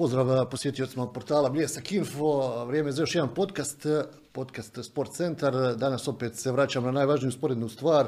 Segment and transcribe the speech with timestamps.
[0.00, 3.86] Pozdrav posjetiocima portala Bljesak Info, vrijeme za još jedan podcast,
[4.32, 5.76] podcast Sport Centar.
[5.76, 8.06] Danas opet se vraćam na najvažniju sporednu stvar.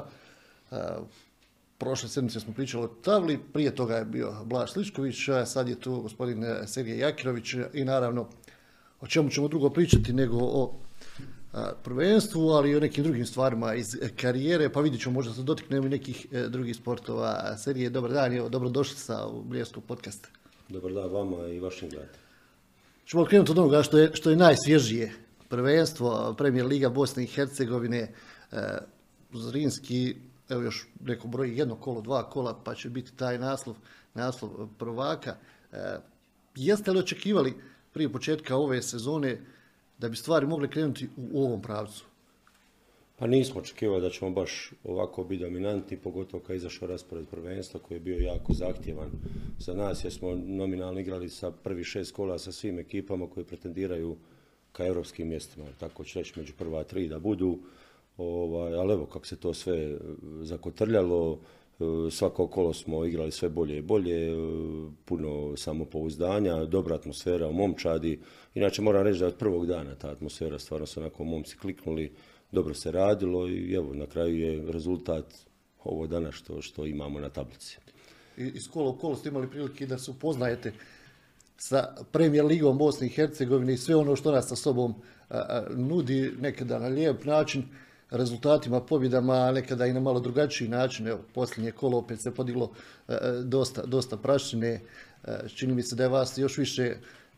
[0.70, 0.76] E,
[1.78, 6.00] prošle sedmice smo pričali o tabli, prije toga je bio Blaž Sličković, sad je tu
[6.00, 8.28] gospodin Sergej Jakirović i naravno
[9.00, 10.74] o čemu ćemo drugo pričati nego o
[11.84, 15.86] prvenstvu, ali i o nekim drugim stvarima iz karijere, pa vidjet ćemo, možda se dotiknemo
[15.86, 17.56] i nekih drugih sportova.
[17.56, 20.41] Sergej, dobar dan, evo, dobrodošli sa u Bljesku podcast.
[20.72, 22.28] Dobar dan vama i vašim gledateljima.
[23.06, 25.12] Ćemo krenuti od onoga što je, što je najsvježije.
[25.48, 28.12] Prvenstvo, premijer Liga Bosne i Hercegovine,
[28.52, 28.78] e,
[29.32, 30.16] Zrinski,
[30.48, 33.76] evo još neko broji jedno kolo, dva kola, pa će biti taj naslov,
[34.14, 35.36] naslov prvaka.
[35.72, 35.98] E,
[36.54, 37.54] jeste li očekivali
[37.92, 39.40] prije početka ove sezone
[39.98, 42.04] da bi stvari mogle krenuti u ovom pravcu?
[43.22, 47.80] Pa nismo očekivali da ćemo baš ovako biti dominantni, pogotovo kad je izašao raspored prvenstva
[47.80, 49.10] koji je bio jako zahtjevan
[49.58, 54.16] za nas jer smo nominalno igrali sa prvi šest kola sa svim ekipama koji pretendiraju
[54.72, 57.58] ka europskim mjestima, tako će reći među prva tri da budu.
[58.16, 59.98] Ovaj, ali evo kako se to sve
[60.42, 61.38] zakotrljalo,
[61.82, 64.36] E, svako kolo smo igrali sve bolje i bolje, e,
[65.04, 68.20] puno samopouzdanja, dobra atmosfera u momčadi.
[68.54, 72.12] Inače moram reći da od prvog dana ta atmosfera stvarno su onako momci kliknuli,
[72.52, 75.24] dobro se radilo i evo na kraju je rezultat
[75.84, 77.78] ovo dana što, što imamo na tablici.
[78.36, 80.72] I, iz kola u kolo ste imali prilike da se upoznajete
[81.56, 84.94] sa premijer ligom Bosne i Hercegovine i sve ono što nas sa sobom
[85.70, 87.64] nudi nekada na lijep način
[88.10, 91.06] rezultatima, pobjedama, a nekada i na malo drugačiji način.
[91.08, 92.72] Evo, posljednje kolo opet se podiglo
[93.08, 93.14] e,
[93.44, 94.80] dosta, dosta prašine.
[95.54, 96.82] Čini mi se da je vas još više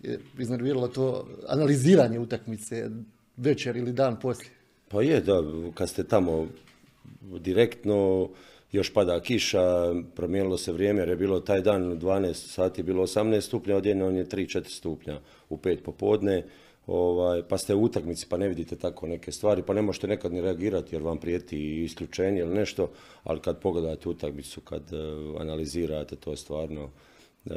[0.05, 2.91] e, iznerviralo to analiziranje utakmice
[3.37, 4.51] večer ili dan poslije.
[4.95, 5.43] Pa je, da,
[5.75, 6.47] kad ste tamo
[7.21, 8.29] direktno,
[8.73, 13.41] još pada kiša, promijenilo se vrijeme jer je bilo taj dan 12 sati, bilo 18
[13.41, 16.45] stupnja, odjedno on je 3-4 stupnja u pet popodne
[16.87, 20.33] ovaj, pa ste u utakmici pa ne vidite tako neke stvari, pa ne možete nekad
[20.33, 22.91] ni reagirati jer vam prijeti isključenje ili nešto,
[23.25, 26.91] ali kad pogledate utakmicu, kad uh, analizirate, to je stvarno,
[27.45, 27.53] uh,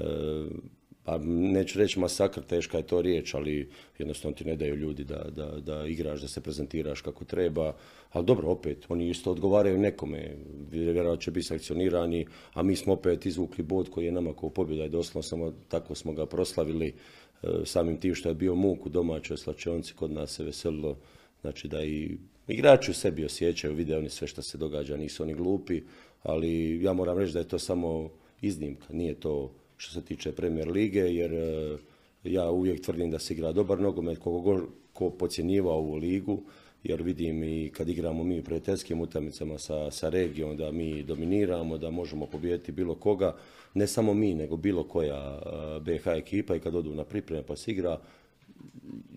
[1.07, 5.23] pa neću reći masakr, teška je to riječ, ali jednostavno ti ne daju ljudi da,
[5.35, 7.75] da, da igraš, da se prezentiraš kako treba,
[8.11, 10.35] ali dobro, opet, oni isto odgovaraju nekome,
[10.71, 14.85] vjerojatno će biti sankcionirani, a mi smo opet izvukli bod koji je nama kao pobjeda
[14.85, 16.93] i doslovno samo tako smo ga proslavili,
[17.43, 20.97] E, samim tim što je bio muk u domaćoj slačionci, kod nas se veselilo,
[21.41, 25.33] znači da i igrači u sebi osjećaju, vide oni sve što se događa, nisu oni
[25.33, 25.81] glupi,
[26.23, 28.09] ali ja moram reći da je to samo
[28.41, 31.77] iznimka, nije to što se tiče Premier lige, jer e,
[32.23, 34.61] ja uvijek tvrdim da se igra dobar nogomet, kogo
[34.93, 36.41] ko pocijenjiva ovu ligu,
[36.83, 41.77] jer vidim i kad igramo mi u prijateljskim utakmicama sa, sa regijom da mi dominiramo,
[41.77, 43.35] da možemo pobijediti bilo koga,
[43.73, 45.41] ne samo mi, nego bilo koja
[45.81, 47.99] BH ekipa i kad odu na pripreme pa se igra,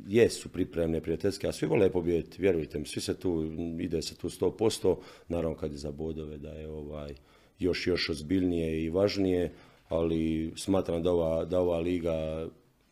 [0.09, 3.44] jesu pripremne prijateljske, a svi vole pobijediti, vjerujte mi, svi se tu,
[3.81, 4.97] ide se tu 100%,
[5.28, 7.15] naravno kad je za bodove da je ovaj
[7.59, 9.53] još, još ozbiljnije i važnije,
[9.90, 12.46] ali smatram da ova, da ova liga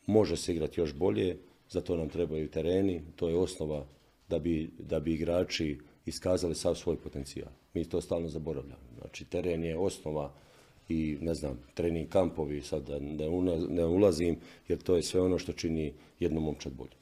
[0.05, 1.37] može se igrati još bolje,
[1.69, 3.85] za to nam trebaju tereni, to je osnova
[4.29, 7.49] da bi, da bi igrači iskazali sav svoj potencijal.
[7.73, 8.89] Mi to stalno zaboravljamo.
[8.99, 10.31] Znači, teren je osnova
[10.89, 12.99] i, ne znam, trening kampovi, sad da
[13.69, 14.37] ne ulazim,
[14.67, 16.99] jer to je sve ono što čini jednu momčad bolje.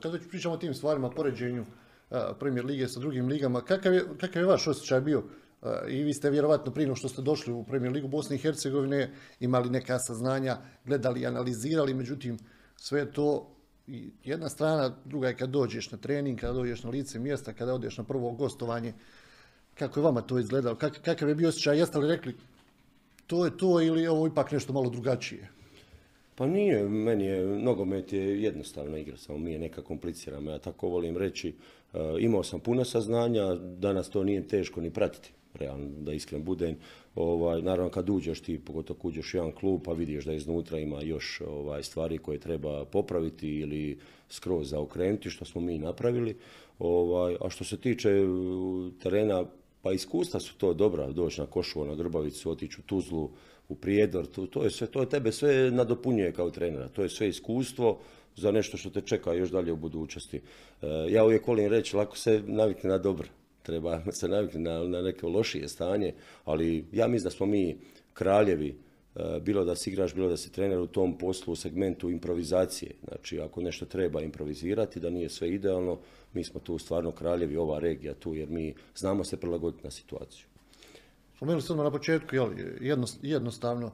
[0.00, 1.64] Kada pričamo o tim stvarima, poređenju
[2.10, 5.22] e, Premier lige sa drugim ligama, kakav je, kakav je vaš osjećaj bio
[5.88, 9.70] i vi ste vjerovatno prije što ste došli u Premier ligu Bosne i Hercegovine imali
[9.70, 12.38] neka saznanja, gledali, analizirali, međutim
[12.76, 13.48] sve to
[13.86, 17.74] i jedna strana, druga je kad dođeš na trening, kada dođeš na lice mjesta, kada
[17.74, 18.92] odeš na prvo gostovanje,
[19.74, 22.34] kako je vama to izgledalo, kakav je bio osjećaj, jeste li rekli
[23.26, 25.48] to je to ili ovo ipak nešto malo drugačije?
[26.34, 30.88] Pa nije, meni je, nogomet je jednostavna igra, samo mi je neka komplicirana, ja tako
[30.88, 31.48] volim reći.
[31.48, 36.76] E, imao sam puno saznanja, danas to nije teško ni pratiti, realno, da iskren budem.
[37.14, 40.78] Ovaj, naravno kad uđeš ti, pogotovo kad uđeš u jedan klub, pa vidiš da iznutra
[40.78, 46.36] ima još ovaj, stvari koje treba popraviti ili skroz zaokrenuti, što smo mi napravili.
[46.78, 48.08] Ovaj, a što se tiče
[49.02, 49.44] terena,
[49.82, 53.30] pa iskustva su to dobra, doći na Košuvo, na Grbavicu, otići u Tuzlu,
[53.68, 56.88] u Prijedor, to, to, je sve, to je tebe sve nadopunjuje kao trenera.
[56.88, 57.98] To je sve iskustvo
[58.36, 60.36] za nešto što te čeka još dalje u budućnosti.
[60.36, 63.28] E, ja uvijek volim reći, lako se navikne na dobro.
[63.62, 66.14] Treba se navikne na, na neko lošije stanje,
[66.44, 67.76] ali ja mislim da smo mi
[68.12, 68.76] kraljevi
[69.14, 72.90] E, bilo da si igrač, bilo da si trener u tom poslu u segmentu improvizacije.
[73.08, 75.98] Znači, ako nešto treba improvizirati, da nije sve idealno,
[76.32, 80.46] mi smo tu stvarno kraljevi, ova regija tu, jer mi znamo se prilagoditi na situaciju.
[81.36, 82.50] Spomenuli ste na početku, jel,
[83.22, 83.92] jednostavno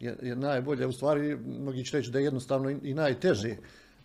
[0.00, 3.56] je, je najbolje, u stvari mnogi će reći da je jednostavno i, i najteže.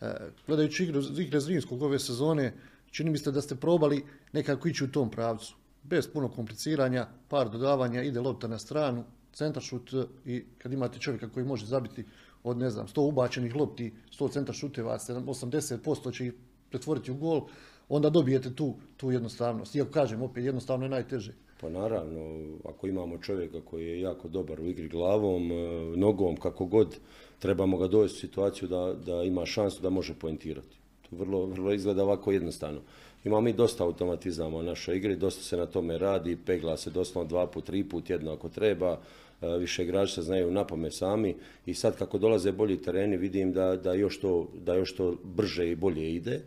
[0.02, 0.14] E,
[0.48, 2.54] gledajući igru, igre Zrinskog ove sezone,
[2.92, 4.04] čini mi se da ste probali
[4.34, 5.56] nekako ići u tom pravcu.
[5.84, 9.04] Bez puno kompliciranja, par dodavanja, ide lopta na stranu,
[9.34, 9.94] centaršut
[10.26, 12.06] i kad imate čovjeka koji može zabiti
[12.44, 16.34] od, ne znam, 100 ubačenih lopti, 100 centar šuteva, 80% će ih
[16.70, 17.42] pretvoriti u gol,
[17.90, 19.76] onda dobijete tu, tu jednostavnost.
[19.76, 21.34] Iako kažem, opet jednostavno je najteže.
[21.62, 25.56] Pa naravno, ako imamo čovjeka koji je jako dobar u igri glavom, e,
[25.98, 27.00] nogom, kako god,
[27.40, 30.79] trebamo ga dovesti u situaciju da, da ima šansu da može poentirati.
[31.12, 32.82] Vrlo, vrlo izgleda ovako jednostavno.
[33.26, 37.30] Imamo mi dosta automatizama u našoj igri, dosta se na tome radi, pegla se doslovno
[37.30, 39.00] dva put, tri put, jedno ako treba,
[39.42, 41.36] e, više igrači znaju napome sami
[41.66, 45.72] i sad kako dolaze bolji tereni vidim da, da, još to, da još to brže
[45.72, 46.42] i bolje ide.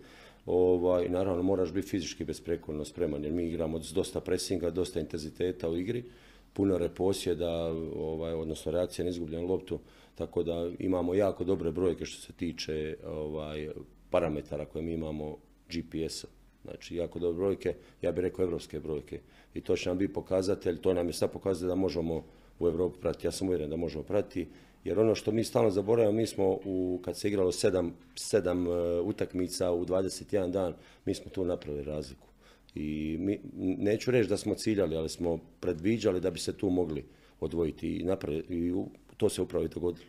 [0.47, 5.69] Ovaj, naravno moraš biti fizički besprekorno spreman jer mi igramo s dosta presinga, dosta intenziteta
[5.69, 6.05] u igri,
[6.53, 7.50] puno reposjeda,
[7.97, 9.79] ovaj, odnosno reakcija na izgubljenu loptu,
[10.14, 13.69] tako da imamo jako dobre brojke što se tiče ovaj,
[14.12, 15.37] parametara koje mi imamo
[15.69, 16.29] GPS-a.
[16.64, 19.20] Znači, jako dobre brojke, ja bih rekao evropske brojke.
[19.55, 22.25] I to će nam biti pokazatelj, to nam je sad pokazatelj da možemo
[22.59, 23.26] u Europi pratiti.
[23.26, 24.49] Ja sam uvjeren da možemo pratiti,
[24.85, 28.75] jer ono što mi stalno zaboravimo, mi smo, u, kad se igralo sedam, sedam uh,
[29.05, 30.75] utakmica u 21 dan,
[31.05, 32.26] mi smo tu napravili razliku.
[32.75, 33.41] I mi,
[33.79, 37.05] neću reći da smo ciljali, ali smo predviđali da bi se tu mogli
[37.41, 38.73] odvojiti i, napraviti, i
[39.17, 40.06] to se upravo i dogodilo.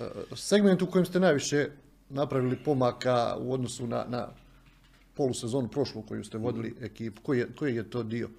[0.00, 0.04] E,
[0.36, 1.66] segment u kojem ste najviše
[2.10, 4.28] napravili pomaka u odnosu na, na
[5.14, 8.30] polusezonu prošlu koju ste vodili ekipu, koji je, koji je to dio?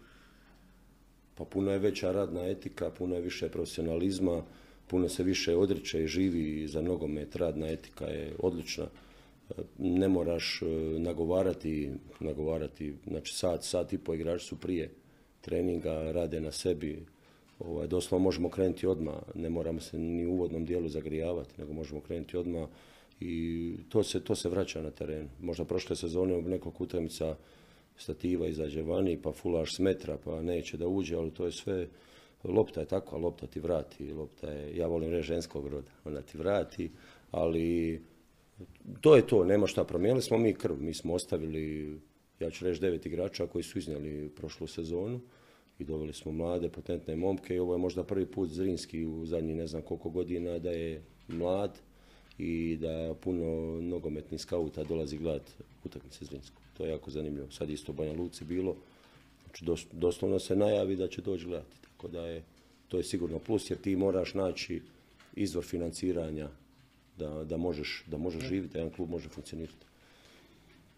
[1.35, 4.43] Pa puno je veća radna etika, puno je više profesionalizma,
[4.87, 8.85] puno se više odriče i živi za nogomet, radna etika je odlična.
[9.77, 10.65] Ne moraš e,
[10.99, 14.89] nagovarati, nagovarati, znači sat, sat i po igrači su prije
[15.41, 17.05] treninga, rade na sebi,
[17.59, 22.01] ovaj, doslovno možemo krenuti odmah, ne moramo se ni u uvodnom dijelu zagrijavati, nego možemo
[22.01, 22.67] krenuti odmah
[23.21, 25.29] i to se, to se vraća na teren.
[25.41, 27.35] Možda prošle sezone u nekog utakmica
[27.97, 31.87] stativa izađe vani, pa fulaš smetra, pa neće da uđe, ali to je sve,
[32.43, 36.37] lopta je takva, lopta ti vrati, lopta je, ja volim reći ženskog roda, ona ti
[36.37, 36.91] vrati,
[37.31, 38.01] ali
[39.01, 41.97] to je to, nema šta, promijenili smo mi krv, mi smo ostavili,
[42.39, 45.19] ja ću reći, devet igrača koji su iznijeli prošlu sezonu
[45.79, 49.55] i doveli smo mlade, potentne momke i ovo je možda prvi put Zrinski u zadnjih
[49.55, 51.79] ne znam koliko godina da je mlad,
[52.41, 55.51] i da puno nogometnih skauta dolazi gledat
[55.83, 56.61] utakmice Zrinskog.
[56.77, 57.51] To je jako zanimljivo.
[57.51, 58.75] Sad isto Banja Luci bilo.
[59.43, 61.75] Znači, doslovno se najavi da će doći gledati.
[61.81, 62.43] Tako da je,
[62.87, 64.81] to je sigurno plus jer ti moraš naći
[65.35, 66.49] izvor financiranja
[67.17, 69.85] da, da možeš, da možeš živjeti, da jedan klub može funkcionirati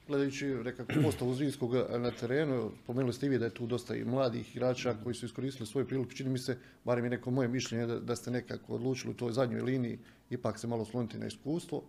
[0.08, 4.06] gledajući rekako postavu Zrinskog na terenu, spomenuli ste i vi da je tu dosta i
[4.06, 6.12] mladih igrača koji su iskoristili svoj priliku.
[6.12, 9.32] Čini mi se, barem je neko moje mišljenje, da, da ste nekako odlučili u toj
[9.32, 11.84] zadnjoj liniji ipak se malo sloniti na iskustvo.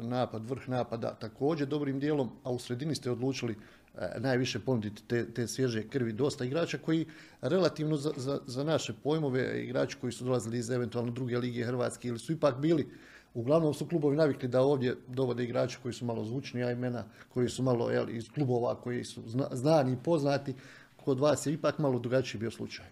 [0.00, 3.56] Napad, vrh napada također dobrim dijelom, a u sredini ste odlučili
[3.94, 6.12] e, najviše ponuditi te, te svježe krvi.
[6.12, 7.06] Dosta igrača koji
[7.40, 12.08] relativno za, za, za naše pojmove, igrači koji su dolazili iz eventualno druge lige Hrvatske
[12.08, 12.88] ili su ipak bili
[13.34, 17.62] Uglavnom su klubovi navikli da ovdje dovode igrače koji su malo zvučnija imena, koji su
[17.62, 20.54] malo jel, iz klubova koji su zna, znani i poznati.
[20.96, 22.86] Kod vas je ipak malo drugačiji bio slučaj.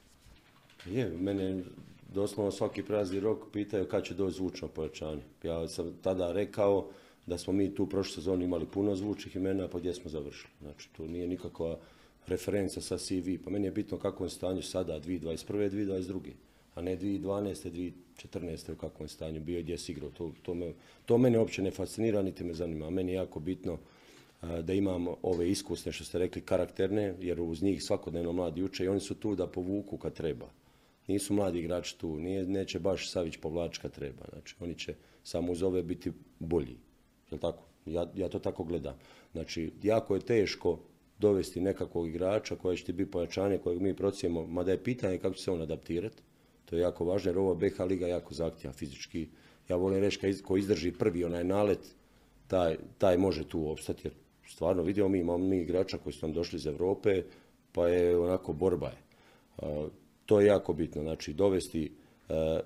[0.87, 1.63] Je, mene
[2.15, 5.23] doslovno svaki prazni rok pitaju kad će doći zvučno pojačanje.
[5.43, 6.89] Ja sam tada rekao
[7.27, 10.53] da smo mi tu prošle sezoni imali puno zvučnih imena, pa gdje smo završili.
[10.61, 11.79] Znači, to nije nikakva
[12.27, 13.39] referenca sa CV.
[13.45, 15.71] Pa meni je bitno kako je stanju sada, 2021.
[15.71, 16.33] 2022
[16.75, 17.93] a ne 2012.
[18.17, 18.73] 2014.
[18.73, 20.11] u kakvom stanju bio i gdje si igrao.
[20.11, 20.73] To, to, me,
[21.07, 22.91] to mene uopće ne fascinira, niti me zanima.
[22.91, 23.79] Meni je jako bitno
[24.63, 28.89] da imam ove iskusne, što ste rekli, karakterne, jer uz njih svakodnevno mladi uče i
[28.89, 30.51] oni su tu da povuku kad treba.
[31.07, 34.25] Nisu mladi igrači tu, nije, neće baš Savić povlači kad treba.
[34.33, 36.77] Znači, oni će samo uz ove biti bolji.
[37.31, 37.65] Jel tako?
[37.87, 38.95] Ja, ja to tako gledam.
[39.33, 40.79] Znači, jako je teško
[41.19, 45.35] dovesti nekakvog igrača koji će ti biti pojačanje kojeg mi procijemo, mada je pitanje kako
[45.35, 46.23] će se on adaptirati
[46.65, 49.29] to je jako važno jer ova BH liga jako zahtjeva fizički.
[49.69, 51.95] Ja volim reći ko izdrži prvi onaj nalet,
[52.47, 54.15] taj, taj može tu opstati jer
[54.49, 57.23] stvarno vidimo mi, imamo mi igrača koji su nam došli iz Europe,
[57.73, 59.03] pa je onako borba je.
[60.27, 61.93] to je jako bitno, znači dovesti,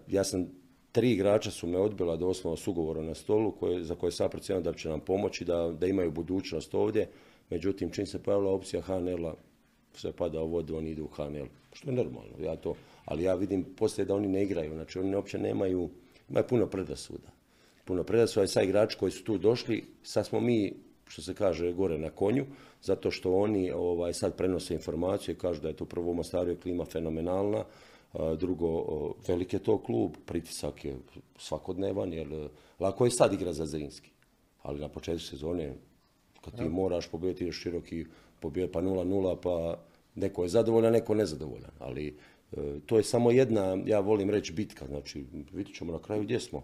[0.09, 0.47] ja sam
[0.93, 4.63] tri igrača su me odbila doslovno s ugovorom na stolu koje, za koje sam procijenio
[4.63, 7.09] da će nam pomoći, da, da imaju budućnost ovdje.
[7.51, 9.35] Međutim, čim se pojavila opcija HNL-a,
[9.95, 11.47] sve pada u oni idu u HNL.
[11.73, 12.75] Što je normalno, ja to,
[13.07, 15.91] ali ja vidim poslije da oni ne igraju, znači oni uopće nemaju,
[16.29, 17.29] imaju puno predasuda.
[17.85, 20.75] Puno predasuda i sad igrači koji su tu došli, sad smo mi,
[21.09, 22.47] što se kaže, gore na konju,
[22.83, 26.57] zato što oni ovaj, sad prenose informaciju i kažu da je tu prvo u Mostaru
[26.63, 27.65] klima fenomenalna,
[28.39, 28.85] Drugo,
[29.29, 30.97] velik je to klub, pritisak je
[31.39, 32.49] svakodnevan, jer
[32.81, 34.11] lako je sad igra za Zrinski.
[34.63, 35.75] Ali na početku sezone,
[36.45, 38.07] kad ti moraš pobijediti još široki
[38.41, 39.79] pobijed, pa 0-0, pa
[40.15, 41.71] neko je zadovoljan, neko nezadovoljan.
[41.79, 42.13] Ali e,
[42.87, 44.87] to je samo jedna, ja volim reći, bitka.
[44.87, 46.63] Znači, vidjet ćemo na kraju gdje smo.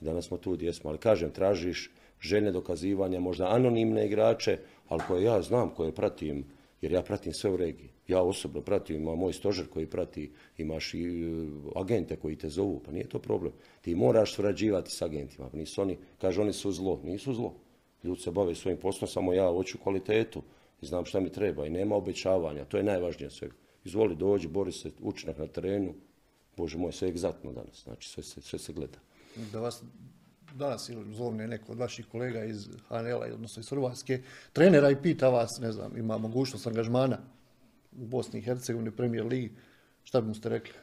[0.00, 0.90] Danas smo tu gdje smo.
[0.90, 4.58] Ali kažem, tražiš žene dokazivanja, možda anonimne igrače,
[4.88, 6.44] ali koje ja znam, koje pratim,
[6.80, 7.88] jer ja pratim sve u regiji.
[8.08, 11.46] Ja osobno pratim, ima moj stožer koji prati, imaš i e,
[11.76, 13.52] agente koji te zovu, pa nije to problem.
[13.80, 17.54] Ti moraš surađivati s agentima, pa nisu oni, kaže oni su zlo, nisu zlo.
[18.04, 20.42] Ljudi se bave svojim poslom, samo ja hoću kvalitetu
[20.82, 23.54] i znam šta mi treba i nema obećavanja, to je najvažnije svega.
[23.84, 25.94] Izvoli dođi, bori se, učinak na terenu,
[26.56, 28.98] Bože moj, sve je egzaktno danas, znači sve se, sve se gleda.
[29.52, 29.82] Da vas
[30.54, 34.22] danas ili zovne neko od vaših kolega iz HNL-a, odnosno iz Hrvatske,
[34.52, 37.18] trenera i pita vas, ne znam, ima mogućnost angažmana
[37.98, 39.50] u Bosni i Hercegovini, premijer ligi,
[40.04, 40.74] šta bi mu ste rekli?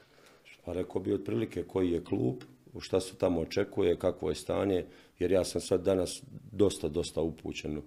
[0.65, 2.35] Pa rekao bi otprilike koji je klub,
[2.79, 4.85] šta se tamo očekuje, kakvo je stanje,
[5.19, 7.81] jer ja sam sad danas dosta, dosta upućen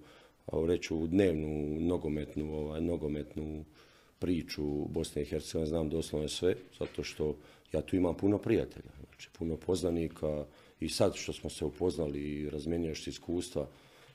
[0.67, 3.65] reću u dnevnu nogometnu, ovaj, nogometnu
[4.21, 7.35] priču Bosne i Hercegovine, znam doslovno sve, zato što
[7.73, 10.45] ja tu imam puno prijatelja, znači puno poznanika
[10.79, 13.67] i sad što smo se upoznali i razmjenjuješ iskustva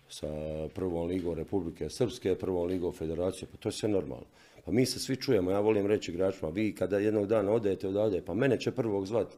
[0.08, 0.28] sa
[0.74, 4.26] prvom ligom Republike Srpske, prvom ligom Federacije, pa to je sve normalno.
[4.64, 8.22] Pa mi se svi čujemo, ja volim reći igračima, vi kada jednog dana odete odavde,
[8.26, 9.28] pa mene će prvog zvat.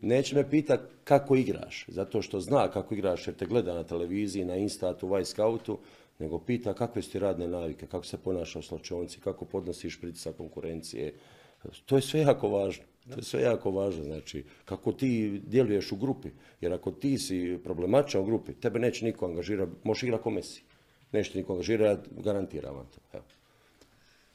[0.00, 4.44] Neće me pitat kako igraš, zato što zna kako igraš jer te gleda na televiziji,
[4.44, 5.78] na Instatu, Vice Scoutu,
[6.18, 10.36] nego pita kakve su ti radne navike, kako se ponaša u slačonci, kako podnosiš pritisak
[10.36, 11.14] konkurencije.
[11.86, 12.84] To je sve jako važno.
[13.08, 16.28] To je sve jako važno, znači, kako ti djeluješ u grupi.
[16.60, 20.62] Jer ako ti si problematičan u grupi, tebe neće niko angažirati, možeš igrati kome si.
[21.12, 23.00] Neće niko angažirati, garantiram vam to.
[23.12, 23.24] Evo.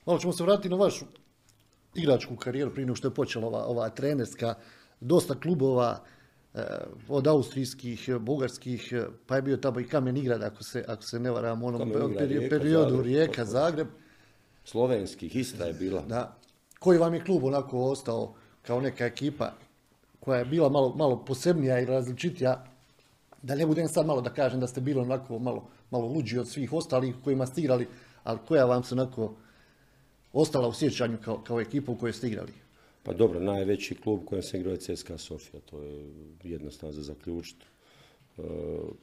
[0.06, 1.06] Malo ćemo se vratiti na vašu
[1.96, 4.56] igračku karijeru prije nego što je počela ova, ova trenerska.
[5.00, 6.04] Dosta klubova,
[7.08, 8.94] od austrijskih, bugarskih,
[9.26, 11.92] pa je bio tamo i Kamen Igrad, ako se, ako se ne varam, u onom
[12.50, 13.88] periodu Rijeka, Zagreb.
[14.66, 16.02] Slovenskih, ista je bila.
[16.02, 16.38] Da.
[16.80, 19.54] Koji vam je klub onako ostao kao neka ekipa
[20.20, 22.66] koja je bila malo, malo posebnija i različitija,
[23.42, 26.48] da ne budem sad malo da kažem da ste bili onako malo, malo luđi od
[26.48, 27.88] svih ostalih kojima ste igrali,
[28.24, 29.36] ali koja vam se onako
[30.34, 32.54] ostala u sjećanju kao, kao ekipa u kojoj ste igrali?
[33.04, 36.06] Pa dobro, najveći klub kojem sam igrao je CSKA Sofija, to je
[36.44, 37.66] jednostavno za zaključiti.
[38.38, 38.42] E,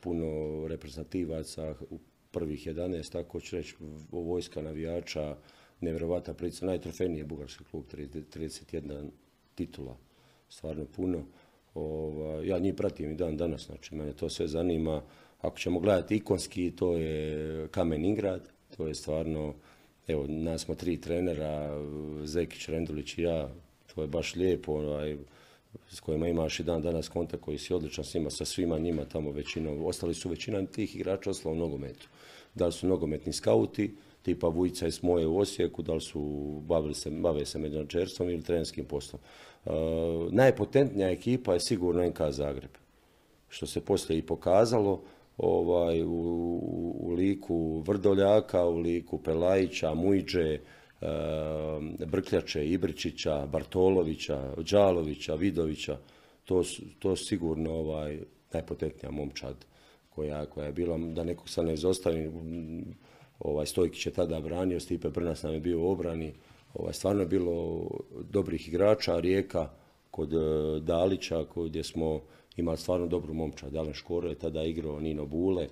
[0.01, 0.27] puno
[0.69, 1.99] reprezentativaca u
[2.31, 3.75] prvih 11, tako ću reći,
[4.11, 5.37] vojska navijača,
[5.81, 9.09] nevjerovatna prica, najtrofejniji je bugarski klub, 31
[9.55, 9.97] titula,
[10.49, 11.25] stvarno puno.
[11.75, 15.03] Ovaj, ja njih pratim i dan danas, znači mene to sve zanima.
[15.41, 19.55] Ako ćemo gledati ikonski, to je Kamen Ingrad, to je stvarno,
[20.09, 21.83] evo, nas smo tri trenera,
[22.25, 23.55] Zekić, Rendulić i ja,
[23.97, 25.17] to je baš lijepo, ovaj,
[25.89, 29.05] s kojima imaš i dan danas kontakt koji si odličan s njima, sa svima njima
[29.05, 29.85] tamo većinom.
[29.85, 32.09] Ostali su većina tih igrača ostala u nogometu.
[32.55, 36.21] Da li su nogometni skauti, tipa Vujica iz moje u Osijeku, da li su
[36.67, 39.21] bavili se, bave se menadžerstvom ili trenerskim poslom.
[39.65, 39.73] Uh,
[40.33, 42.71] najpotentnija ekipa je sigurno NK Zagreb,
[43.49, 45.03] što se poslije i pokazalo
[45.39, 46.11] ovaj, u,
[47.01, 50.59] u, liku Vrdoljaka, u liku Pelajića, Mujđe,
[52.07, 55.99] Brkljače, Ibričića, Bartolovića, Đalovića, Vidovića,
[56.45, 56.63] to,
[56.99, 58.19] to sigurno ovaj,
[58.53, 59.57] najpotentnija momčad
[60.11, 62.33] koja, koja je bila, da nekog sad ne izostavim,
[63.39, 66.33] Ovaj, Stojkić je tada branio, Stipe Brnas nam je bio u obrani.
[66.75, 67.87] Ovaj, stvarno je bilo
[68.31, 69.71] dobrih igrača, Rijeka
[70.11, 72.21] kod e, Dalića gdje smo
[72.57, 73.71] imali stvarno dobru momča.
[73.71, 75.69] Dalen Škoro je tada igrao Nino Bule, e,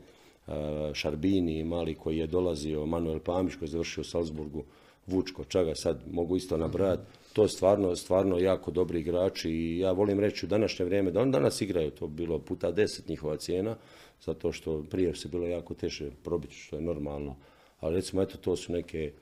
[0.93, 4.65] Šarbini mali koji je dolazio, Manuel Pamić koji je završio u Salzburgu,
[5.07, 7.03] Vučko, čaga sad mogu isto nabrajati.
[7.33, 11.33] To stvarno, stvarno jako dobri igrači i ja volim reći u današnje vrijeme da oni
[11.33, 13.77] danas igraju, to bilo puta deset njihova cijena,
[14.21, 17.37] zato što prije se bilo jako teže probiti, što je normalno.
[17.81, 19.13] Ali recimo eto to su neke,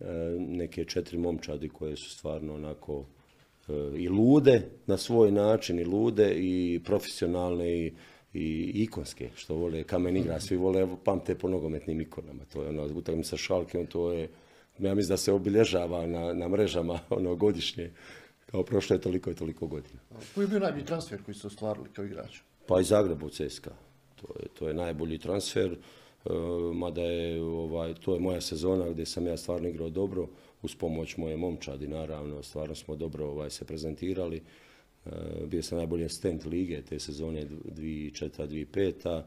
[0.00, 0.06] e,
[0.38, 3.04] neke četiri momčadi koje su stvarno onako
[3.68, 7.92] e, i lude na svoj način i lude i profesionalne i,
[8.34, 12.84] i ikonske što vole kamen igra, svi vole pamte po nogometnim ikonama, to je ono
[12.84, 14.28] utakmica šalke, on to je
[14.78, 17.90] ja mislim da se obilježava na, na mrežama ono godišnje
[18.50, 20.00] kao prošlo je toliko i toliko godina.
[20.34, 22.40] Koji je bio najbolji transfer koji ste ostvarili kao igrač?
[22.66, 23.70] Pa i Zagreb u CSKA.
[24.16, 25.72] To je, to je najbolji transfer.
[25.72, 26.30] E,
[26.74, 30.28] mada je, ovaj, to je moja sezona gdje sam ja stvarno igrao dobro,
[30.62, 34.42] uz pomoć moje momčadi naravno, stvarno smo dobro ovaj, se prezentirali.
[35.06, 35.10] E,
[35.46, 39.22] bio sam najbolji asistent lige te sezone 2004-2005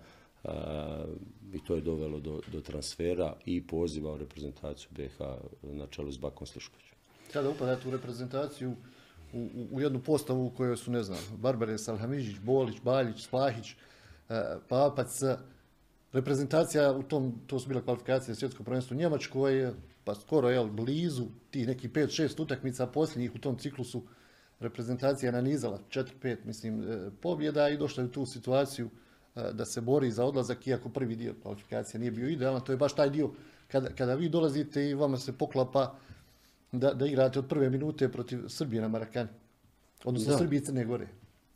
[1.53, 5.19] i to je dovelo do, do transfera i poziva u reprezentaciju BH
[5.63, 6.95] na čelu s Bakom Sliškovićem.
[7.33, 8.75] Kada upadate u reprezentaciju,
[9.33, 13.75] u, u jednu postavu u kojoj su, ne znam, Barbare Salhamiđić, Bolić, Baljić, Slahić, e,
[14.69, 15.19] Papac,
[16.13, 21.67] reprezentacija u tom, to su bile kvalifikacije svjetsko u Njemačkoj, pa skoro jel, blizu tih
[21.67, 24.03] nekih 5-6 utakmica posljednjih u tom ciklusu
[24.59, 28.89] reprezentacija nanizala 4-5 mislim e, pobjeda i došla je u tu situaciju
[29.35, 32.95] da se bori za odlazak iako prvi dio kvalifikacije nije bio idealan, to je baš
[32.95, 33.29] taj dio
[33.67, 35.95] kada, kada vi dolazite i vama se poklapa
[36.71, 39.29] da, da igrate od prve minute protiv Srbije na Marakani.
[40.03, 40.37] Odnosno Da.
[40.37, 41.07] Srbije i Crne Gore.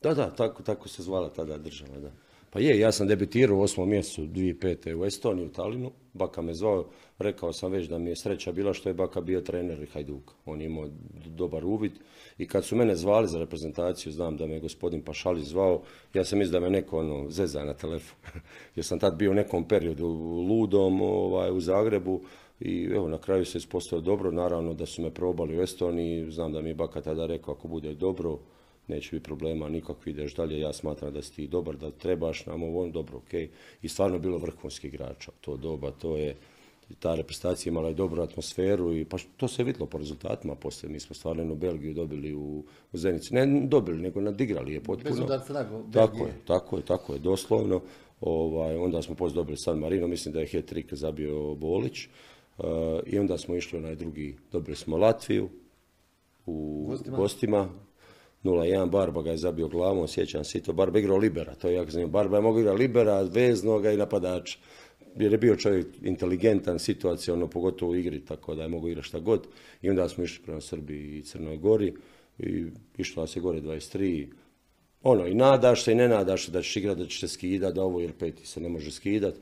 [0.04, 2.12] Da, da, tako, tako se zvala tada država, da.
[2.56, 4.96] Pa je, ja sam debitirao u osmom mjesecu 2005.
[4.96, 5.92] u Estoniji, u Talinu.
[6.14, 6.86] Baka me zvao,
[7.20, 10.34] rekao sam već da mi je sreća bila što je Baka bio trener Hajduka.
[10.46, 10.90] On je imao
[11.26, 11.92] dobar uvid
[12.38, 15.82] i kad su mene zvali za reprezentaciju, znam da me gospodin Pašali zvao,
[16.14, 18.18] ja sam mislio da me neko ono, zeza na telefon.
[18.76, 20.08] Jer sam tad bio u nekom periodu
[20.50, 22.22] ludom ovaj, u Zagrebu
[22.60, 26.54] i evo na kraju se ispostavilo dobro, naravno da su me probali u Estoniji, znam
[26.54, 28.40] da mi je Baka tada rekao ako bude dobro,
[28.88, 32.64] neće biti problema nikakvi, ideš dalje, ja smatram da si ti dobar, da trebaš nam
[32.64, 33.34] ovo, dobro, ok.
[33.82, 36.36] I stvarno je bilo vrhunskih igrača u to doba, to je,
[37.00, 41.00] ta reprezentacija imala je dobru atmosferu i pa to se vidjelo po rezultatima poslije, mi
[41.00, 42.64] smo stvarno jednu Belgiju dobili u,
[42.94, 45.10] u Zenici, ne dobili, nego nadigrali je potpuno.
[45.10, 47.82] Bez nago, Tako je, tako je, tako je, doslovno.
[48.22, 52.08] Ovaj, onda smo poslije dobili San Marino, mislim da je hat-trick zabio Bolić.
[52.60, 55.50] Eh, I onda smo išli onaj drugi, dobili smo Latviju
[56.46, 57.18] u Gostima.
[57.18, 57.70] gostima.
[58.46, 60.74] 0-1, Barba ga je zabio glavom, sjećam se to.
[60.74, 62.12] Barba igrao libera, to je jako zanimljivo.
[62.12, 64.58] Barba je mogao igrati libera, veznoga i napadača.
[65.16, 69.20] Jer je bio čovjek inteligentan, situacijalno, pogotovo u igri, tako da je mogao igrati šta
[69.20, 69.48] god.
[69.82, 71.94] I onda smo išli prema Srbiji i Crnoj Gori
[72.40, 72.66] i
[72.98, 74.28] išlo nas je gore 23.
[75.04, 77.74] Ono, i nadaš se i ne nadaš se da ćeš igrati, da ćeš se skidat,
[77.74, 79.36] da ovo jer peti se ne može skidat.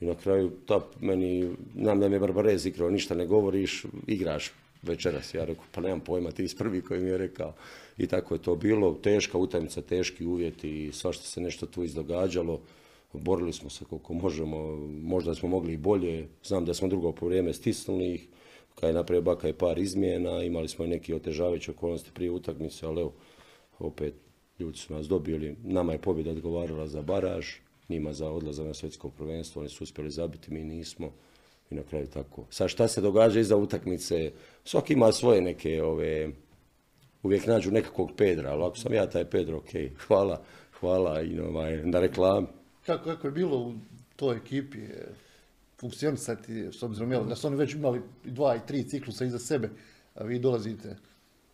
[0.00, 4.52] I na kraju, ta meni, znam da mi je Barbarez igrao, ništa ne govoriš, igraš
[4.82, 5.34] večeras.
[5.34, 7.54] Ja rekao, pa nemam pojma, ti si prvi koji mi je rekao.
[7.98, 12.60] I tako je to bilo, teška utakmica, teški uvjeti i svašta se nešto tu izdogađalo.
[13.12, 16.28] Borili smo se koliko možemo, možda smo mogli i bolje.
[16.44, 18.28] Znam da smo drugo po vrijeme stisnuli ih,
[18.74, 22.86] kad je napravio Baka je par izmjena, imali smo i neki otežavajući okolnosti prije utakmice,
[22.86, 23.12] ali evo,
[23.78, 24.14] opet
[24.58, 25.56] ljudi su nas dobili.
[25.64, 27.46] Nama je pobjeda odgovarala za baraž,
[27.88, 31.12] njima za odlazak na svjetsko prvenstvo, oni su uspjeli zabiti, mi nismo.
[31.70, 32.44] I na kraju tako.
[32.50, 34.32] Sad šta se događa iza utakmice,
[34.64, 36.30] svaki ima svoje neke ove,
[37.22, 39.70] uvijek nađu nekakvog Pedra, ali ako sam ja taj Pedro, ok,
[40.06, 40.42] hvala,
[40.80, 42.46] hvala i ovaj, na reklami.
[42.86, 43.74] Kako, kako je bilo u
[44.16, 45.06] toj ekipi e,
[45.80, 49.70] funkcionisati, s obzirom jel, da su oni već imali dva i tri ciklusa iza sebe,
[50.14, 50.96] a vi dolazite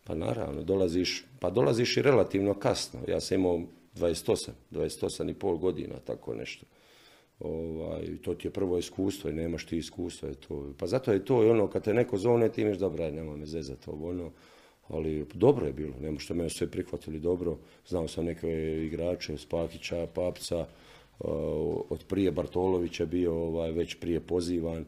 [0.05, 2.99] Pa naravno, dolaziš, pa dolaziš i relativno kasno.
[3.07, 3.61] Ja sam imao
[3.95, 6.65] 28, 28 i pol godina, tako nešto.
[7.39, 10.33] Ovaj, to ti je prvo iskustvo i nemaš ti iskustva.
[10.47, 10.73] To.
[10.77, 13.45] Pa zato je to i ono, kad te neko zove, ti imaš dobra, nema me
[13.45, 14.31] zezati ovo, ono.
[14.87, 17.57] Ali dobro je bilo, nema što me sve prihvatili dobro.
[17.87, 18.47] Znao sam neke
[18.85, 20.65] igrače, Spahića, Papca,
[21.89, 24.85] od prije Bartolović je bio ovaj, već prije pozivan.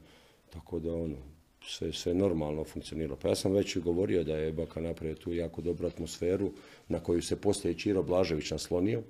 [0.50, 1.16] Tako da ono,
[1.62, 3.18] sve, sve normalno funkcioniralo.
[3.22, 6.52] Pa ja sam već govorio da je Baka napravio tu jako dobru atmosferu
[6.88, 9.04] na koju se poslije Čiro Blažević naslonio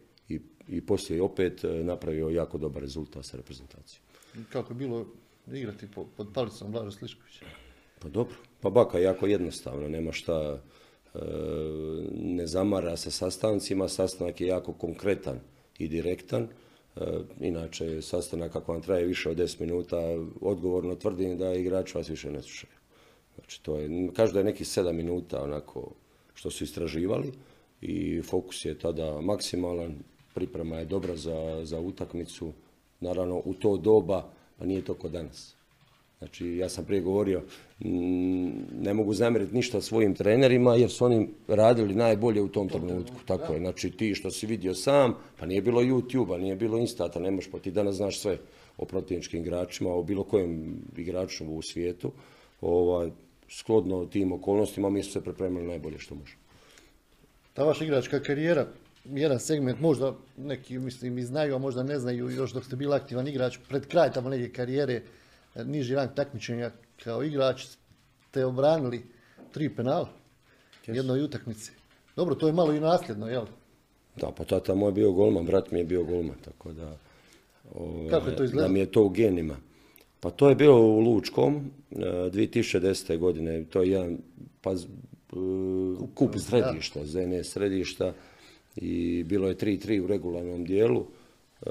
[0.70, 4.04] i, poslije je opet e, napravio jako dobar rezultat sa reprezentacijom.
[4.52, 5.06] kako je bilo
[5.54, 7.46] igrati po- pod palicom Blaža Sliškovića.
[8.00, 10.62] Pa dobro, pa Baka je jako jednostavno, nema šta,
[11.14, 11.20] e,
[12.12, 15.40] ne zamara sa sastancima, sastanak je jako konkretan
[15.78, 16.48] i direktan.
[16.96, 17.02] E,
[17.40, 19.98] inače, sastanak ako vam traje više od 10 minuta,
[20.42, 22.74] odgovorno tvrdim da igrači vas više ne slušaju.
[23.36, 25.92] Znači, to je, kažu da je nekih 7 minuta onako
[26.34, 27.32] što su istraživali
[27.82, 29.96] i fokus je tada maksimalan,
[30.38, 32.52] priprema je dobra za, za utakmicu,
[33.00, 34.24] naravno u to doba,
[34.58, 35.56] pa nije to kod danas.
[36.20, 37.42] Znači, ja sam prije govorio,
[37.80, 38.50] mm,
[38.82, 43.16] ne mogu zamjeriti ništa svojim trenerima jer su oni radili najbolje u tom trenutku.
[43.26, 47.20] Tako je, znači ti što si vidio sam, pa nije bilo YouTube-a, nije bilo Instata,
[47.20, 48.38] ne možeš, pa ti danas znaš sve
[48.78, 52.12] o protivničkim igračima, o bilo kojem igraču u svijetu.
[52.62, 53.12] Ovaj,
[53.50, 56.42] sklodno tim okolnostima mi smo se pripremili najbolje što možemo.
[57.54, 58.68] Ta vaša igračka karijera,
[59.14, 62.96] jedan segment, možda neki mislim i znaju, a možda ne znaju još dok ste bili
[62.96, 65.02] aktivan igrač, pred kraj tamo neke karijere,
[65.56, 66.72] e, niži rang takmičenja
[67.04, 67.66] kao igrač,
[68.30, 69.04] ste obranili
[69.52, 70.10] tri penala
[70.88, 71.72] u jednoj utakmici.
[72.16, 73.46] Dobro, to je malo i nasljedno, jel?
[74.16, 76.98] Da, pa tata moj je bio golman, brat mi je bio golman, tako da...
[77.76, 78.68] ovaj, Kako je to izgledalo?
[78.68, 79.56] Da mi je to u genima.
[80.20, 83.18] Pa to je bilo u Lučkom, e, 2010.
[83.18, 84.18] godine, to je jedan
[84.62, 84.76] pa, e,
[86.16, 88.14] kup središta, ZN središta
[88.78, 91.06] i bilo je 3-3 u regularnom dijelu.
[91.66, 91.70] E,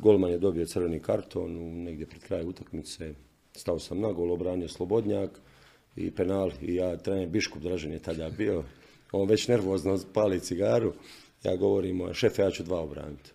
[0.00, 3.14] Golman je dobio crveni karton negdje pred kraj utakmice.
[3.52, 5.30] Stao sam na gol, obranio Slobodnjak
[5.96, 8.64] i penal i ja, trener Biškup Dražen je tada bio.
[9.12, 10.92] On već nervozno pali cigaru.
[11.44, 13.30] Ja govorim, šefe, ja ću dva obraniti.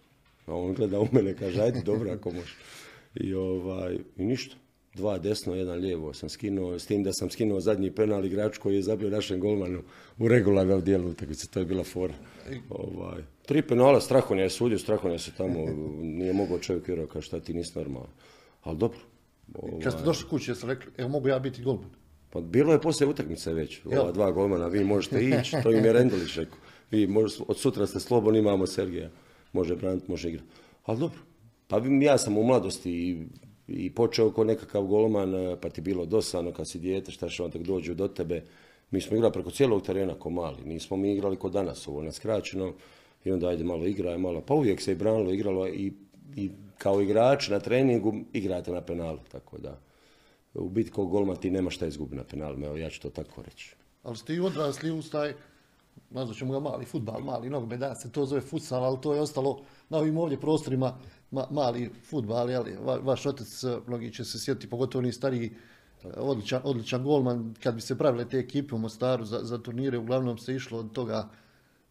[0.46, 2.56] A on gleda u mene, kaže, ajde, dobro ako može.
[3.16, 4.56] I, ovaj, I ništa.
[4.94, 8.76] Dva desno, jedan lijevo sam skinuo, s tim da sam skinuo zadnji penal igrač koji
[8.76, 9.82] je zabio našem golmanu
[10.18, 12.14] u regularnom dijelu utakmice, to je bila fora.
[12.70, 15.66] Ovaj, tri penala, Strahonja je sudio, Strahonja se tamo,
[16.02, 18.10] nije mogao čovjek vjerovati kao šta ti nisi normalno.
[18.64, 19.00] Ali dobro.
[19.56, 19.82] Ovaj.
[19.82, 21.90] Kad ste došli kući, jeste rekli, evo mogu ja biti golman?
[22.30, 25.94] Pa bilo je poslije utakmice već, ova dva golmana, vi možete ići, to im je
[25.94, 26.58] Rendelić rekao.
[26.92, 29.10] Vi možete, od sutra ste slobodni, imamo Sergeja,
[29.54, 30.50] može braniti, može igrati.
[30.86, 31.20] Ali dobro,
[31.68, 33.26] pa ja sam u mladosti i,
[33.70, 37.52] i počeo kao nekakav golman, pa ti bilo dosadno kad si dijete, šta će on
[37.52, 38.44] tek dođu do tebe.
[38.92, 42.12] Mi smo igrali preko cijelog terena ko mali, nismo mi igrali ko danas, ovo na
[42.12, 42.74] skraćeno.
[43.26, 45.94] I onda ajde malo igraj, malo, pa uvijek se i branilo, igralo i,
[46.36, 49.80] i kao igrač na treningu igrate na penalu, tako da
[50.54, 53.42] u biti kao golman ti nema šta izgubiti na penalima, evo ja ću to tako
[53.42, 53.76] reći.
[54.04, 55.34] Ali ste i odrasli uz taj,
[56.10, 59.22] nazvat ćemo ga mali futbal, mali nogomet, da se to zove futsal, ali to je
[59.22, 60.98] ostalo na ovim ovdje prostorima
[61.32, 65.52] mali futbal, jeli, vaš otac, mnogi će se sjetiti, pogotovo oni stariji,
[66.18, 70.38] odličan, odličan golman, kad bi se pravile te ekipe u Mostaru za, za turnire, uglavnom
[70.38, 71.30] se išlo od toga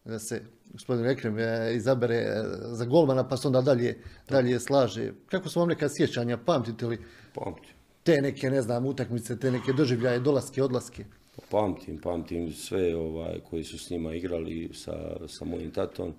[0.05, 0.41] da se
[0.73, 3.97] gospodin Ekrem e, izabere za golmana pa se onda dalje,
[4.29, 5.11] dalje slaže.
[5.27, 6.99] Kako su vam neka sjećanja, pamtite li?
[7.33, 11.05] Pamtim te neke, ne znam, utakmice, te neke doživljaje, dolaske, odlaske?
[11.49, 14.93] Pamtim, pamtim sve ovaj, koji su s njima igrali sa,
[15.27, 16.13] sa mojim tatom.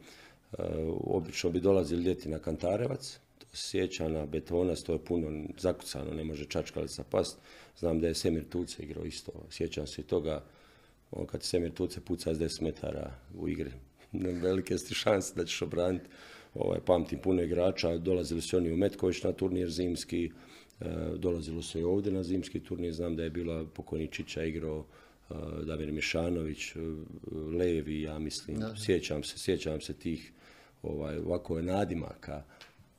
[0.59, 0.63] E,
[1.05, 6.15] obično bi dolazili ljeti na Kantarevac, to se sjeća na betona, to je puno zakucano,
[6.15, 7.39] ne može čačkalica past.
[7.79, 10.45] Znam da je Semir Tuce igrao isto, sjećam se i toga,
[11.11, 13.71] on kad Semir Tuce puca s 10 metara u igri,
[14.43, 16.07] velike sti šanse da ćeš obraniti.
[16.55, 20.31] Ovaj, pamtim puno igrača, dolazili su oni u Metković na turnir zimski,
[20.81, 24.85] E, dolazilo se i ovdje na zimski turnir, znam da je bila pokojničića igrao
[25.31, 25.35] e,
[25.67, 26.79] Damir Mišanović, e,
[27.59, 30.33] Levi, ja mislim, sjećam se, sjećam se tih
[30.83, 32.43] ovaj, ovako je nadimaka.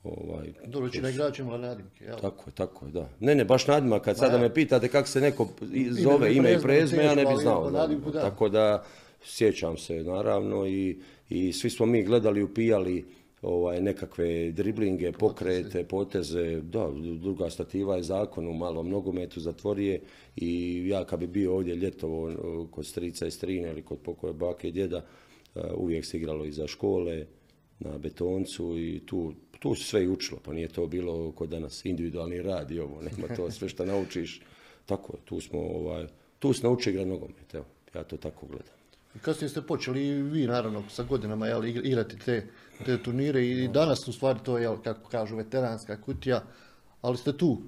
[0.04, 2.18] Ovaj, Dobro, većina igrača imala nadimke, jel?
[2.20, 3.08] Tako je, tako je, da.
[3.20, 5.48] Ne, ne, baš nadimaka, kad sada me pitate kako se neko
[5.90, 7.70] zove ime i prezme, ja ne bi znao.
[8.12, 8.84] Tako da,
[9.24, 13.04] sjećam se, naravno, i, i svi smo mi gledali, upijali,
[13.42, 16.88] ovaj, nekakve driblinge, pokrete, poteze, da,
[17.20, 20.00] druga stativa je zakon u malom nogometu zatvorije
[20.36, 22.32] i ja kad bi bio ovdje ljetovo
[22.70, 25.04] kod strica i strine ili kod pokoje bake i djeda,
[25.54, 27.26] eh, uvijek se igralo iza škole,
[27.84, 31.84] na betoncu i tu, tu se sve i učilo, pa nije to bilo kod danas
[31.84, 34.40] individualni rad i ovo, nema to sve što naučiš.
[34.86, 36.06] Tako, tu smo, ovaj,
[36.38, 37.64] tu se nauči igra nogomet, evo,
[37.94, 38.74] ja to tako gledam.
[39.16, 42.46] I kasnije ste počeli i vi naravno sa godinama jel, igrati te,
[42.84, 46.42] te turnire i danas u stvari to je, kako kažu, veteranska kutija,
[47.00, 47.58] ali ste tu.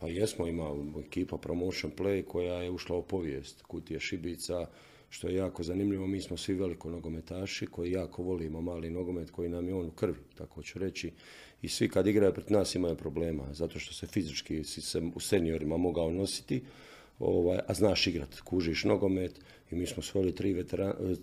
[0.00, 0.70] Pa jesmo, ima
[1.06, 4.66] ekipa Promotion Play koja je ušla u povijest kutije Šibica,
[5.10, 6.06] što je jako zanimljivo.
[6.06, 9.90] Mi smo svi veliko nogometaši koji jako volimo mali nogomet koji nam je on u
[9.90, 11.12] krvi, tako ću reći.
[11.62, 15.20] I svi kad igraju pred nas imaju problema, zato što se fizički si se u
[15.20, 16.62] seniorima mogao nositi,
[17.18, 19.40] ovaj, a znaš igrat, kužiš nogomet
[19.70, 20.64] i mi smo svojili tri,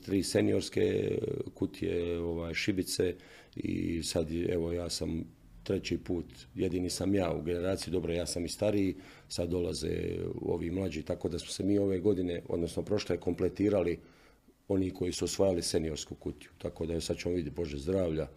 [0.06, 1.17] tri seniorske
[1.54, 3.15] kutije ovaj, šibice
[3.56, 5.24] i sad evo ja sam
[5.63, 8.95] treći put, jedini sam ja u generaciji, dobro ja sam i stariji,
[9.28, 13.99] sad dolaze ovi mlađi, tako da smo se mi ove godine, odnosno prošle, kompletirali
[14.67, 18.28] oni koji su osvajali seniorsku kutiju, tako da je sad ćemo vidjeti Bože zdravlja,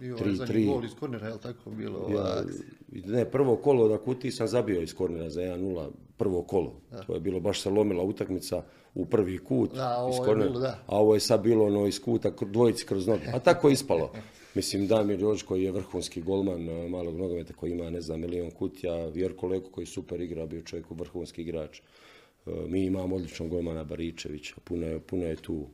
[0.00, 0.66] i ovaj tri, tri.
[0.66, 2.10] gol iz kornera, je li tako bilo?
[2.14, 2.44] Ja,
[2.88, 6.72] ne, prvo kolo na kutiji sam zabio iz kornera za 1-0, prvo kolo.
[7.06, 8.62] To je bilo, baš se lomila utakmica
[8.94, 12.86] u prvi kut da, iz kornera, a ovo je sad bilo ono iz kuta dvojici
[12.86, 13.22] kroz nogu.
[13.34, 14.12] A tako je ispalo.
[14.56, 18.50] Mislim, Damir Jož koji je vrhunski golman eh, malog nogometa koji ima, ne znam, milion
[18.50, 21.80] kutija, Vjerko Leko koji super igra, bio čovjek vrhunski igrač.
[21.80, 25.66] Eh, mi imamo odličnog golmana Baričevića, puno je, puno je tu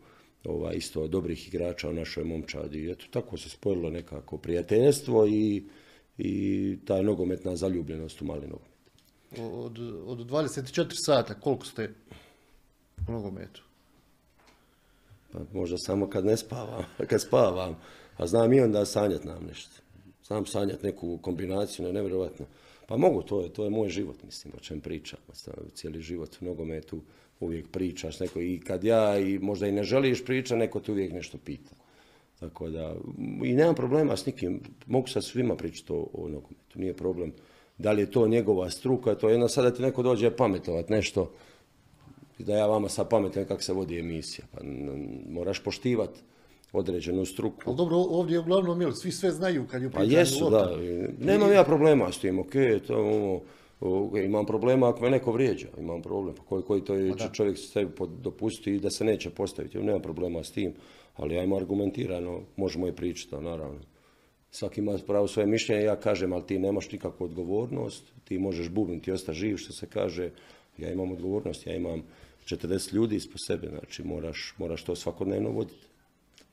[0.44, 2.90] ovaj, isto dobrih igrača u našoj momčadi.
[2.90, 5.62] Eto, tako se spojilo nekako prijateljstvo i,
[6.18, 8.72] i ta nogometna zaljubljenost u mali nogomet.
[9.38, 11.94] Od, od 24 sata koliko ste
[13.08, 13.62] u nogometu?
[15.32, 17.76] Pa možda samo kad ne spavam, kad spavam.
[18.16, 19.82] A znam i onda sanjat nam nešto.
[20.26, 22.46] Znam sanjat neku kombinaciju, nevjerojatno.
[22.86, 25.18] Pa mogu, to je, to je moj život, mislim, o čem pričam.
[25.74, 27.00] Cijeli život u nogometu
[27.40, 31.12] uvijek pričaš neko i kad ja i možda i ne želiš pričati, neko te uvijek
[31.12, 31.74] nešto pita.
[32.40, 32.94] Tako da,
[33.44, 37.32] i nemam problema s nikim, mogu sa svima pričati o, o nogometu, nije problem.
[37.78, 41.32] Da li je to njegova struka, to je jedno sada ti neko dođe pametovat nešto,
[42.38, 44.46] da ja vama sad pametujem kako se vodi emisija.
[44.52, 44.60] Pa
[45.28, 46.20] moraš poštivati
[46.72, 47.62] određenu struku.
[47.66, 50.76] Ali dobro, ovdje je uglavnom, jel, svi sve znaju kad je Pa jesu, da.
[51.18, 52.52] Nemam ja problema s tim, ok,
[52.86, 53.40] to ono,
[54.24, 56.34] imam problema ako me neko vrijeđa, imam problem.
[56.34, 59.78] Pa koji, koji to je Pa čovjek sebi dopustiti i da se neće postaviti.
[59.78, 60.72] Nemam problema s tim,
[61.16, 63.80] ali ja imam argumentirano, možemo i pričati, naravno.
[64.50, 69.10] Svaki ima pravo svoje mišljenje, ja kažem, ali ti nemaš nikakvu odgovornost, ti možeš bubniti
[69.10, 70.30] i ostati živ, što se kaže,
[70.78, 72.02] ja imam odgovornost, ja imam
[72.46, 75.91] 40 ljudi ispod sebe, znači moraš, moraš to svakodnevno voditi.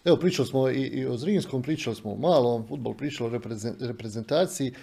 [0.06, 3.88] Evo, pričali smo i, i o Zrinskom, pričali smo o malom futbolu, pričali o reprezen-
[3.88, 4.74] reprezentaciji.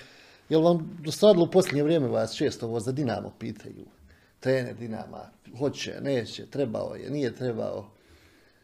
[0.48, 3.84] Jel vam dosadilo u posljednje vrijeme vas često ovo za Dinamo pitaju?
[4.40, 7.90] Trener Dinama, hoće, neće, trebao je, nije trebao.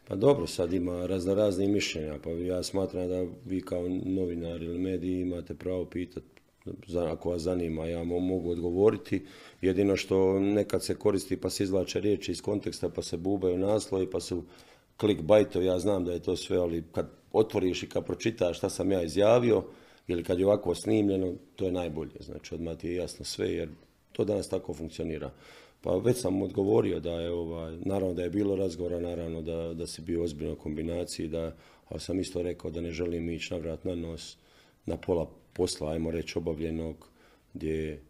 [0.07, 4.79] Pa dobro, sad ima razno raznih mišljenja, pa ja smatram da vi kao novinar ili
[4.79, 6.25] mediji imate pravo pitati
[7.11, 9.25] ako vas zanima, ja mo- mogu odgovoriti.
[9.61, 14.09] Jedino što nekad se koristi pa se izvlače riječi iz konteksta pa se bubaju naslovi
[14.09, 14.43] pa su
[14.99, 18.91] clickbaitovi, ja znam da je to sve, ali kad otvoriš i kad pročitaš šta sam
[18.91, 19.63] ja izjavio
[20.07, 22.15] ili kad je ovako snimljeno, to je najbolje.
[22.19, 23.69] Znači odmah ti je jasno sve jer
[24.11, 25.31] to danas tako funkcionira.
[25.81, 29.87] Pa već sam odgovorio da je, ovaj, naravno da je bilo razgovora, naravno da, da
[29.87, 31.55] si bio ozbiljno kombinaciji, da,
[31.89, 34.37] ali sam isto rekao da ne želim ići na vrat na nos
[34.85, 37.09] na pola posla, ajmo reći, obavljenog,
[37.53, 38.01] gdje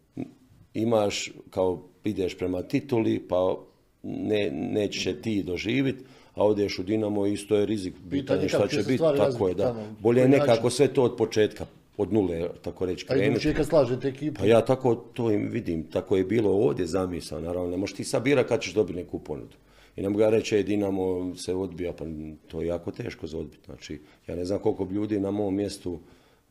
[0.74, 3.58] imaš, kao ideš prema tituli, pa
[4.02, 8.76] ne, nećeš je ti doživjeti, a odeš u Dinamo isto je rizik, pitanje šta će
[8.76, 9.74] biti, tako je, da.
[10.00, 11.66] Bolje je nekako sve to od početka,
[11.96, 13.30] od nule, tako reći, A krenuti.
[13.30, 17.40] idući kad slažete ekipu, Pa ja tako to im vidim, tako je bilo ovdje zamisao,
[17.40, 19.56] naravno, ne možeš ti sad birat kad ćeš dobiti neku ponudu.
[19.96, 22.04] I ne mogu ja reći, e, Dinamo se odbija, pa
[22.48, 23.64] to je jako teško za odbiti.
[23.64, 25.98] Znači, ja ne znam koliko bi ljudi na mom mjestu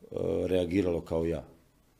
[0.02, 0.16] e,
[0.46, 1.44] reagiralo kao ja.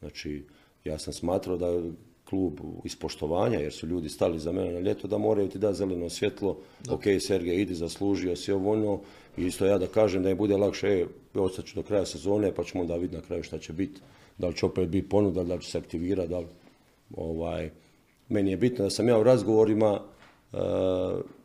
[0.00, 0.44] Znači,
[0.84, 1.82] ja sam smatrao da
[2.24, 5.76] klub iz poštovanja, jer su ljudi stali za mene na ljeto, da moraju ti dati
[5.76, 6.58] zeleno svjetlo,
[6.90, 9.00] ok, Sergej, idi, zaslužio si ovo ono,
[9.36, 12.54] i isto ja da kažem da je bude lakše, e, ostat ću do kraja sezone,
[12.54, 14.00] pa ćemo onda vidjeti na kraju šta će biti,
[14.38, 16.46] da li će opet biti ponuda, da li će se aktivirati, da li,
[17.16, 17.70] ovaj,
[18.28, 20.00] meni je bitno da sam ja u razgovorima,
[20.52, 20.56] e,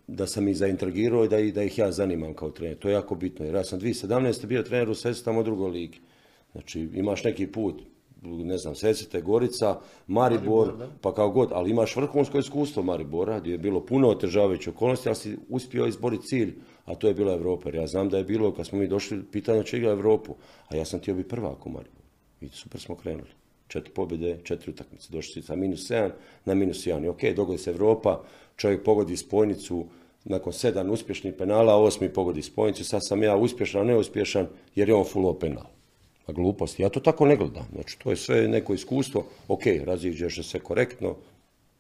[0.08, 2.78] da sam ih zaintrigirao i da, ih- da ih ja zanimam kao trener.
[2.78, 4.46] To je jako bitno, jer ja sam 2017.
[4.46, 6.00] bio trener u tamo drugoj ligi.
[6.52, 7.82] Znači, imaš neki put,
[8.22, 13.58] ne znam, Sesite, Gorica, Maribor, pa kao god, ali imaš vrhunsko iskustvo Maribora, gdje je
[13.58, 16.56] bilo puno otežavajućih okolnosti, ali si uspio izboriti cilj,
[16.86, 17.70] a to je bila Europa.
[17.70, 20.36] Jer ja znam da je bilo, kad smo mi došli, pitanje će igra Europu,
[20.68, 22.04] a ja sam htio biti prvak u Mariboru.
[22.42, 23.30] I super smo krenuli.
[23.68, 25.08] Četiri pobjede, četiri utakmice.
[25.12, 26.10] Došli si sa minus 7
[26.46, 27.06] na minus 1.
[27.06, 28.24] I ok, dogodi se Europa,
[28.56, 29.86] čovjek pogodi spojnicu,
[30.26, 35.06] nakon sedam uspješnih penala, osmi pogodi spojnicu, sad sam ja uspješan, neuspješan, jer je on
[35.06, 35.79] fullo penal.
[36.32, 36.82] Gluposti.
[36.82, 37.68] Ja to tako ne gledam.
[37.74, 39.26] Znači, to je sve neko iskustvo.
[39.48, 41.16] Ok, raziđeš se korektno,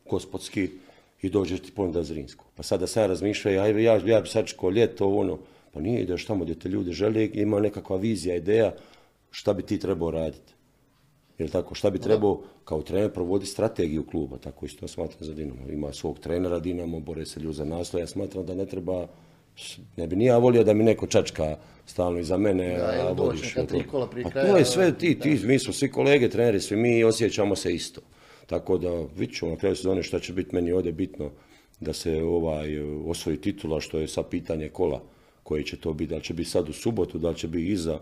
[0.09, 0.69] gospodski
[1.21, 2.45] i dođeš ti ponuda Zrinsko.
[2.55, 5.37] Pa sada sad ja razmišljam, ja, ja, ja bi sad čekao ljeto, ono.
[5.73, 8.73] Pa nije, ideš tamo gdje te ljudi žele, ima nekakva vizija, ideja
[9.31, 10.53] šta bi ti trebao raditi.
[11.37, 11.75] Jel tako?
[11.75, 15.69] Šta bi trebao kao trener provoditi strategiju kluba, tako isto ja smatram za Dinamo.
[15.69, 17.99] Ima svog trenera Dinamo, bore se ljudi za naslov.
[17.99, 19.07] Ja smatram da ne treba,
[19.97, 23.53] ne bi ni ja volio da mi neko čačka stalno iza mene, Da, a vodiš.
[23.67, 23.77] to?
[24.23, 27.55] Pa kraja, to je sve ti, ti, mi smo svi kolege, treneri, svi mi osjećamo
[27.55, 28.01] se isto.
[28.45, 31.31] Tako da vidit ćemo na kraju sezone šta će biti meni ovdje bitno
[31.79, 35.01] da se ovaj osvoji titula, što je sad pitanje kola
[35.43, 37.71] koji će to biti, da li će biti sad u subotu, da li će biti
[37.71, 37.99] iza.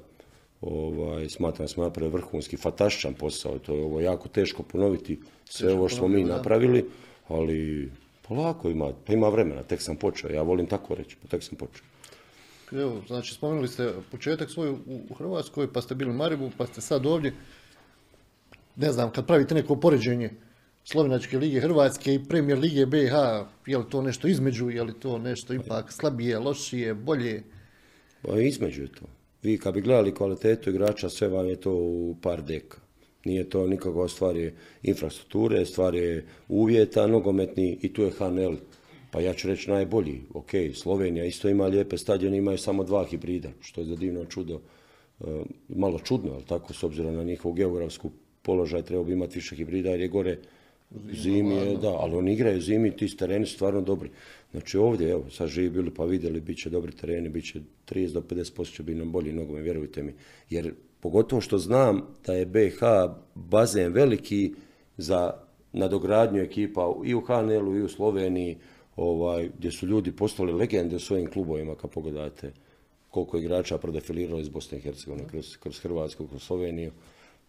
[0.62, 3.60] Ovaj, smatram da smo napravili vrhunski, fantastičan posao.
[3.60, 6.86] To je ovo jako teško ponoviti sve ovo što smo mi napravili,
[7.28, 7.92] ali
[8.28, 11.58] polako ima, pa ima vremena, tek sam počeo, ja volim tako reći, pa tek sam
[11.58, 11.84] počeo.
[12.72, 16.82] Evo, znači spomenuli ste početak svoj u, Hrvatskoj, pa ste bili u Maribu, pa ste
[16.82, 17.34] sad ovdje.
[18.76, 20.32] Ne znam, kad pravite neko poređenje
[20.84, 23.14] Slovenačke lige Hrvatske i Premijer lige BiH,
[23.66, 27.44] je li to nešto između, je li to nešto ipak slabije, lošije, bolje?
[28.22, 29.06] Pa između je to.
[29.44, 32.78] Vi kad bi gledali kvalitetu igrača, sve vam je to u par deka.
[33.28, 38.56] Nije to nikakva stvar je infrastrukture, stvar je uvjeta nogometni i tu je HNL.
[39.12, 40.22] Pa ja ću reći najbolji.
[40.34, 44.60] Ok, Slovenija isto ima lijepe stadione, imaju samo dva hibrida, što je za divno čudo.
[45.20, 45.24] e,
[45.70, 48.12] malo čudno, ali tako, s obzirom na njihovu geografsku
[48.42, 50.38] položaj, treba bi imati više hibrida jer je gore
[51.14, 54.10] zimi, je, da, ali oni igraju zimi, ti tereni su stvarno dobri.
[54.52, 58.14] Znači ovdje, evo, sad živi bili pa vidjeli, bit će dobri tereni, bit će 30
[58.14, 60.14] do 50% će biti nam bolji nogomet, vjerujte mi.
[60.50, 62.80] Jer pogotovo što znam da je BH
[63.36, 64.54] bazen veliki
[64.98, 65.34] za
[65.74, 68.58] nadogradnju ekipa i u HNL-u i u Sloveniji,
[68.96, 72.52] ovaj, gdje su ljudi postali legende u svojim klubovima, kad pogledate
[73.10, 76.92] koliko je igrača prodefiliralo iz Bosne i Hercegovine, kroz, kroz Hrvatsku, kroz Sloveniju.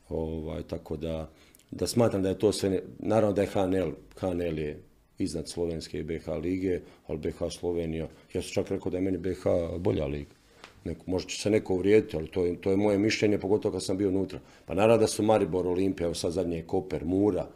[0.09, 1.31] Ovaj, tako da,
[1.71, 4.83] da smatram da je to sve, ne- naravno da je HNL, HNL je
[5.19, 9.19] iznad Slovenske i BH lige, ali BH Slovenija, ja sam čak rekao da je meni
[9.19, 9.45] BH
[9.79, 10.39] bolja liga.
[10.85, 13.85] Neko, možda će se neko uvrijediti, ali to je, to je moje mišljenje, pogotovo kad
[13.85, 14.41] sam bio unutra.
[14.67, 17.47] Pa naravno da su Maribor, Olimpija, evo sad zadnje je Koper, Mura,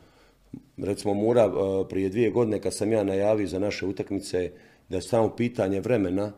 [0.77, 4.51] recimo Mura e, prije dvije godine kad sam ja najavio za naše utakmice
[4.89, 6.33] da je samo pitanje vremena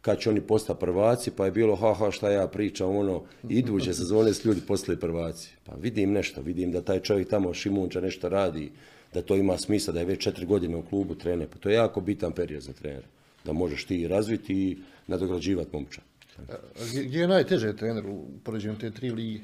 [0.00, 3.94] kad će oni postati prvaci, pa je bilo ha ha šta ja pričam, ono, iduće
[3.94, 5.50] sezone s ljudi postali prvaci.
[5.64, 8.70] Pa vidim nešto, vidim da taj čovjek tamo Šimunča nešto radi,
[9.14, 11.48] da to ima smisla, da je već četiri godine u klubu trener.
[11.48, 13.06] Pa to je jako bitan period za trenera.
[13.44, 16.02] Da možeš ti razviti i nadograđivati momča.
[17.06, 19.40] Gdje je najteže trener u poređenju te tri lige?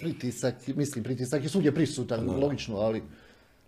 [0.00, 3.02] Pritisak, mislim, pritisak je svugdje prisutan, logično, ali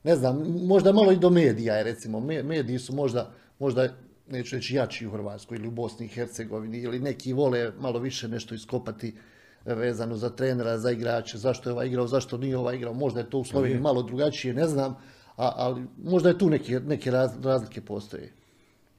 [0.04, 2.20] ne znam, možda malo i do medija je, recimo.
[2.20, 3.94] Mediji su možda, možda
[4.28, 8.28] neću reći jači u Hrvatskoj ili u Bosni i Hercegovini, ili neki vole malo više
[8.28, 9.14] nešto iskopati
[9.64, 13.30] vezano za trenera, za igrače, zašto je ovaj igrao, zašto nije ovaj igrao, možda je
[13.30, 14.96] to u Sloveniji malo drugačije, ne znam,
[15.36, 17.10] ali možda je tu neke, neke
[17.42, 18.32] razlike postoje.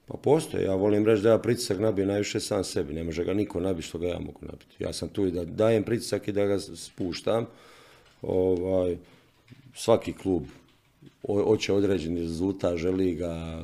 [0.06, 3.34] Pa postoje, ja volim reći da ja pritisak nabijem najviše sam sebi, ne može ga
[3.34, 4.76] niko nabiti što ga ja mogu nabiti.
[4.78, 7.46] Ja sam tu i da dajem pritisak i da ga spuštam.
[8.22, 8.96] Ovaj,
[9.74, 10.42] svaki klub
[11.26, 13.62] hoće određeni rezultat, želi ga,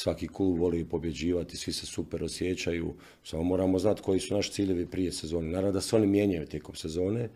[0.00, 4.86] svaki klub voli pobjeđivati, svi se super osjećaju, samo moramo znati koji su naši ciljevi
[4.86, 5.48] prije sezone.
[5.48, 7.28] Naravno da se oni mijenjaju tijekom sezone.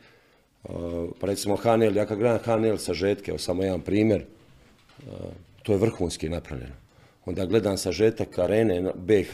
[1.21, 4.25] Pa recimo HNL, ja kad gledam sa žetke, evo samo jedan primjer,
[5.63, 6.75] to je vrhunski napravljeno.
[7.25, 9.33] Onda gledam sažetak arene BH,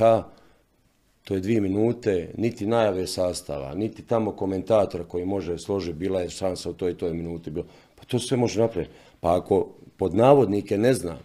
[1.24, 6.30] to je dvije minute, niti najave sastava, niti tamo komentatora koji može složiti, bila je
[6.30, 7.52] šansa u toj i toj minuti.
[7.94, 8.92] Pa to sve može napraviti.
[9.20, 11.18] Pa ako pod navodnike ne znam,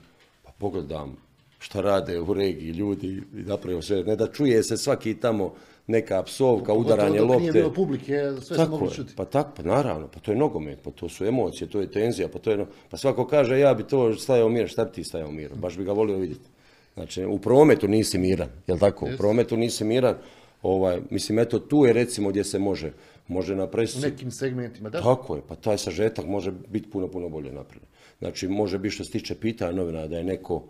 [0.43, 1.24] pa pogledam
[1.65, 4.03] šta rade u regiji ljudi i napravio sve.
[4.03, 5.53] Ne da čuje se svaki tamo
[5.87, 7.39] neka psovka, udaranje lopte.
[7.39, 9.13] Nije bilo publike, sve se moglo čuti.
[9.15, 12.27] Pa tako, pa naravno, pa to je nogomet, pa to su emocije, to je tenzija,
[12.27, 15.31] pa to je, pa svako kaže ja bi to stajao mir, šta bi ti stajao
[15.31, 16.49] mir, baš bi ga volio vidjeti.
[16.93, 19.05] Znači, u prometu nisi miran, jel tako?
[19.05, 20.15] U prometu nisi miran,
[20.61, 22.91] ovaj, mislim, eto, tu je recimo gdje se može,
[23.27, 23.97] može napraviti.
[23.97, 25.01] U nekim segmentima, da?
[25.01, 27.89] Tako je, pa taj sažetak može biti puno, puno bolje napravljen.
[28.19, 30.63] Znači, može biti što se tiče pitanja novina, da je neko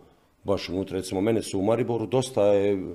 [0.46, 2.94] baš unutra, recimo, mene su u Mariboru dosta je,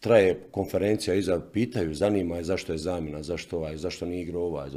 [0.00, 4.70] traje konferencija iza, pitaju, zanima je zašto je zamjena, zašto ovaj, zašto nije igrao ovaj.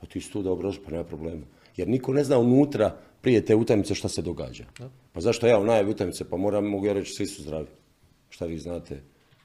[0.00, 1.46] Pa ti su tu dobro, pa nema problema.
[1.76, 4.64] Jer niko ne zna unutra prije te utakmice šta se događa.
[5.12, 7.66] Pa zašto ja u najavi utakmice, pa moram, mogu ja reći, svi su zdravi.
[8.28, 9.00] Šta vi znate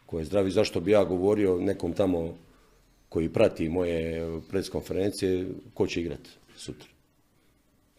[0.06, 2.36] ko je zdravi, zašto bi ja govorio nekom tamo
[3.10, 6.88] koji prati moje preskonferencije, ko će igrati sutra.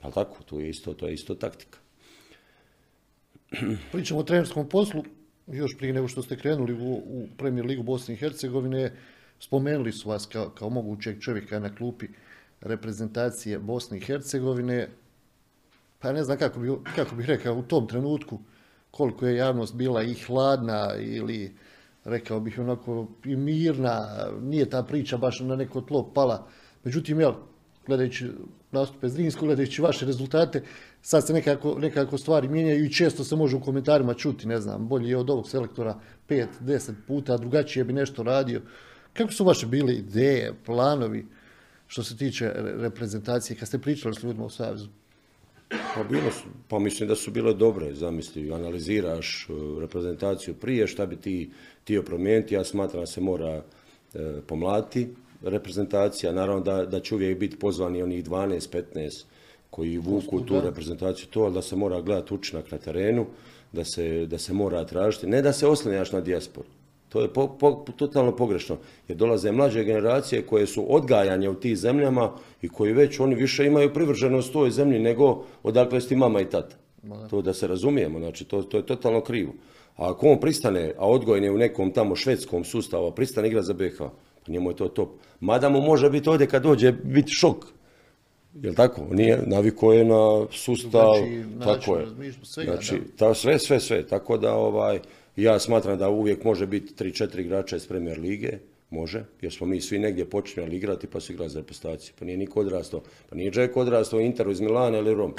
[0.00, 1.78] Ali tako, tu je isto, to je isto taktika.
[3.92, 5.04] Pričamo o trenerskom poslu,
[5.46, 8.92] još prije nego što ste krenuli u, u Premier Ligu Bosne i Hercegovine,
[9.40, 12.06] spomenuli su vas kao, kao mogućeg čovjeka na klupi
[12.60, 14.88] reprezentacije Bosne i Hercegovine
[15.98, 18.38] pa ne znam kako bi, kako bih rekao u tom trenutku
[18.90, 21.56] koliko je javnost bila i hladna ili
[22.04, 24.08] rekao bih onako i mirna,
[24.40, 26.48] nije ta priča baš na neko tlo pala.
[26.84, 27.32] Međutim, jel,
[27.86, 28.30] gledajući
[28.70, 30.62] nastupe Zrinskog, gledajući vaše rezultate,
[31.02, 34.88] sad se nekako, nekako stvari mijenjaju i često se može u komentarima čuti, ne znam,
[34.88, 38.60] bolje je od ovog selektora pet, deset puta, drugačije bi nešto radio.
[39.12, 41.26] Kako su vaše bile ideje, planovi
[41.86, 44.88] što se tiče reprezentacije, kad ste pričali s ljudima u Savezu?
[45.94, 48.52] Pa, bilo su, pa mislim da su bile dobre zamisli.
[48.52, 51.50] Analiziraš e, reprezentaciju prije, šta bi ti
[51.82, 52.54] htio promijeniti.
[52.54, 53.62] Ja smatram da se mora
[54.14, 55.08] e, pomlati
[55.42, 56.32] reprezentacija.
[56.32, 59.24] Naravno da, da će uvijek biti pozvani onih 12-15
[59.72, 63.26] koji vuku tu reprezentaciju to, ali da se mora gledati učinak na terenu,
[63.72, 65.26] da se, da se mora tražiti.
[65.26, 66.68] Ne da se oslanjaš na dijasporu.
[67.08, 67.28] To je
[67.96, 68.76] totalno pogrešno,
[69.08, 72.30] jer dolaze mlađe generacije koje su odgajanje u tih zemljama
[72.62, 76.76] i koji već oni više imaju privrženost toj zemlji nego odakle ti mama i tata.
[77.30, 79.52] To da se razumijemo, znači to, to je totalno krivo.
[79.96, 83.62] A ako on pristane, a odgojen je u nekom tamo švedskom sustavu, a pristane igra
[83.62, 83.98] za BH,
[84.46, 85.08] pa njemu je to top.
[85.40, 87.72] Mada mu može biti ovdje kad dođe biti šok.
[88.54, 89.06] Jel tako?
[89.10, 91.14] Nije naviko je na sustav,
[91.64, 92.06] tako je.
[92.54, 93.00] Znači,
[93.34, 94.06] sve, sve, sve.
[94.06, 95.00] Tako da ovaj,
[95.36, 98.58] ja smatram da uvijek može biti 3-4 igrača iz Premier lige,
[98.90, 102.14] može, jer smo mi svi negdje počinjali igrati pa su igrali za reprezentaciju.
[102.18, 105.34] Pa nije niko odrastao, pa nije Džeko odrastao u Interu iz Milana ili Rom.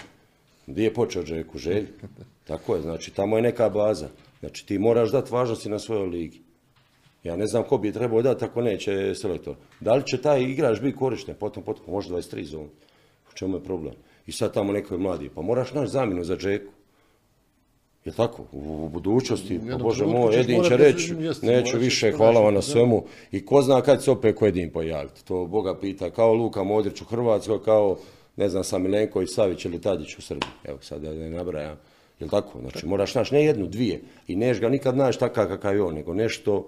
[0.68, 1.58] Gdje je počeo Džeku?
[1.58, 1.88] Želj.
[2.48, 4.08] Tako je, znači tamo je neka baza.
[4.40, 6.42] Znači ti moraš dati važnosti na svojoj ligi.
[7.24, 9.56] Ja ne znam ko bi trebao dati ako neće selektor.
[9.80, 12.70] Da li će taj igrač biti korišten, potom, potom, možda 23 zon.
[13.34, 13.94] U čemu je problem?
[14.28, 15.30] I sad tamo neko je mladi.
[15.36, 16.72] Pa moraš naći zamjenu za Džeku.
[18.06, 18.44] Je tako?
[18.52, 23.04] U budućnosti, pa Bože moj, Edin će reći, neću više, hvala vam na svemu.
[23.32, 25.26] I ko zna kad se opet ko Edin pojaviti.
[25.26, 27.98] To Boga pita, kao Luka Modrić u Hrvatskoj, kao,
[28.36, 30.50] ne znam, Samilenko i Savić ili Tadić u Srbiji.
[30.64, 31.78] Evo, sad da ne nabrajam.
[32.20, 32.60] Jel tako?
[32.60, 34.02] Znači, moraš naći ne jednu, dvije.
[34.28, 36.68] I neš ga nikad naći takav kakav je on, nego nešto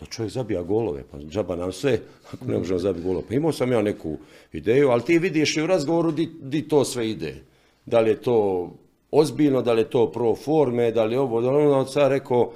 [0.00, 1.02] da čovjek zabija golove.
[1.10, 2.00] Pa džaba nam sve,
[2.32, 3.26] ako ne možemo zabiti golove.
[3.28, 4.16] Pa imao sam ja neku
[4.52, 7.34] ideju, ali ti vidiš i u razgovoru di, di to sve ide.
[7.86, 8.70] Da li je to
[9.10, 12.10] ozbiljno, da li je to pro forme, da li je ovo, da li ono, sad
[12.10, 12.52] rekao,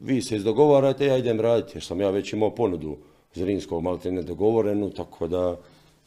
[0.00, 2.96] vi se izdogovarajte, ja idem raditi, jer sam ja već imao ponudu
[3.34, 5.56] Zrinskog malo te nedogovorenu, tako da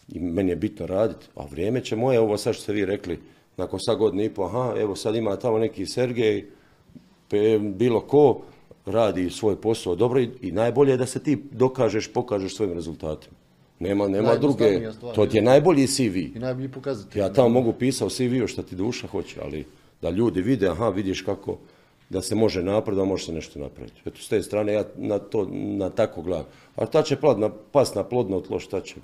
[0.07, 3.19] i meni je bitno raditi, a vrijeme će moje, ovo sad što ste vi rekli,
[3.57, 6.45] nakon sad godine i po, aha, evo sad ima tamo neki Sergej,
[7.59, 8.41] bilo ko,
[8.88, 13.35] radi svoj posao dobro i, i najbolje je da se ti dokažeš, pokažeš svojim rezultatima.
[13.79, 16.17] Nema, nema druge, stvar, to ti je najbolji CV.
[16.17, 17.21] I najbolji pokazatelj.
[17.21, 19.65] Ja tamo mogu pisao CV-u što ti duša hoće, ali
[20.01, 21.57] da ljudi vide, aha, vidiš kako
[22.09, 24.01] da se može napredovati, može se nešto napraviti.
[24.05, 26.45] Eto, s te strane ja na to, na tako gledam.
[26.75, 28.95] A ta će plat na, pas na plodno tlo, šta će?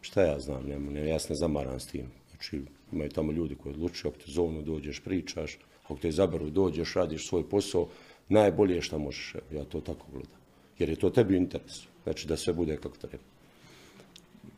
[0.00, 2.06] Šta ja znam, nema, ne, ja se ne zamaram s tim.
[2.30, 2.62] Znači,
[2.92, 7.28] imaju tamo ljudi koji odlučuju, ako te zovnu dođeš, pričaš, ako te izaberu dođeš, radiš
[7.28, 7.88] svoj posao,
[8.30, 9.34] najbolje je šta možeš.
[9.34, 10.40] Evo, ja to tako gledam.
[10.78, 11.88] Jer je to tebi u interesu.
[12.04, 13.24] Znači da sve bude kako treba.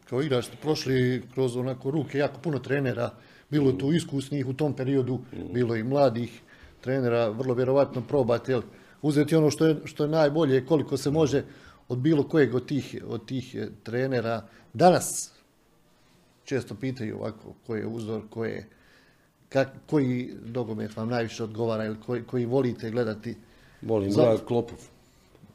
[0.08, 3.10] Kao igrač ste prošli kroz onako ruke jako puno trenera,
[3.50, 5.20] bilo je tu iskusnih u tom periodu,
[5.52, 6.40] bilo je i mladih
[6.80, 8.62] trenera, vrlo vjerovatno probate jel,
[9.02, 11.44] uzeti ono što je, što je najbolje, koliko se može
[11.88, 14.42] od bilo kojeg od tih, od tih eh, trenera.
[14.72, 15.32] Danas
[16.44, 18.68] često pitaju ovako koji je uzor, koji je,
[19.48, 23.36] kak, koji dogomet vam najviše odgovara ili koji, koji volite gledati.
[23.82, 24.78] Volim gledat Klopov,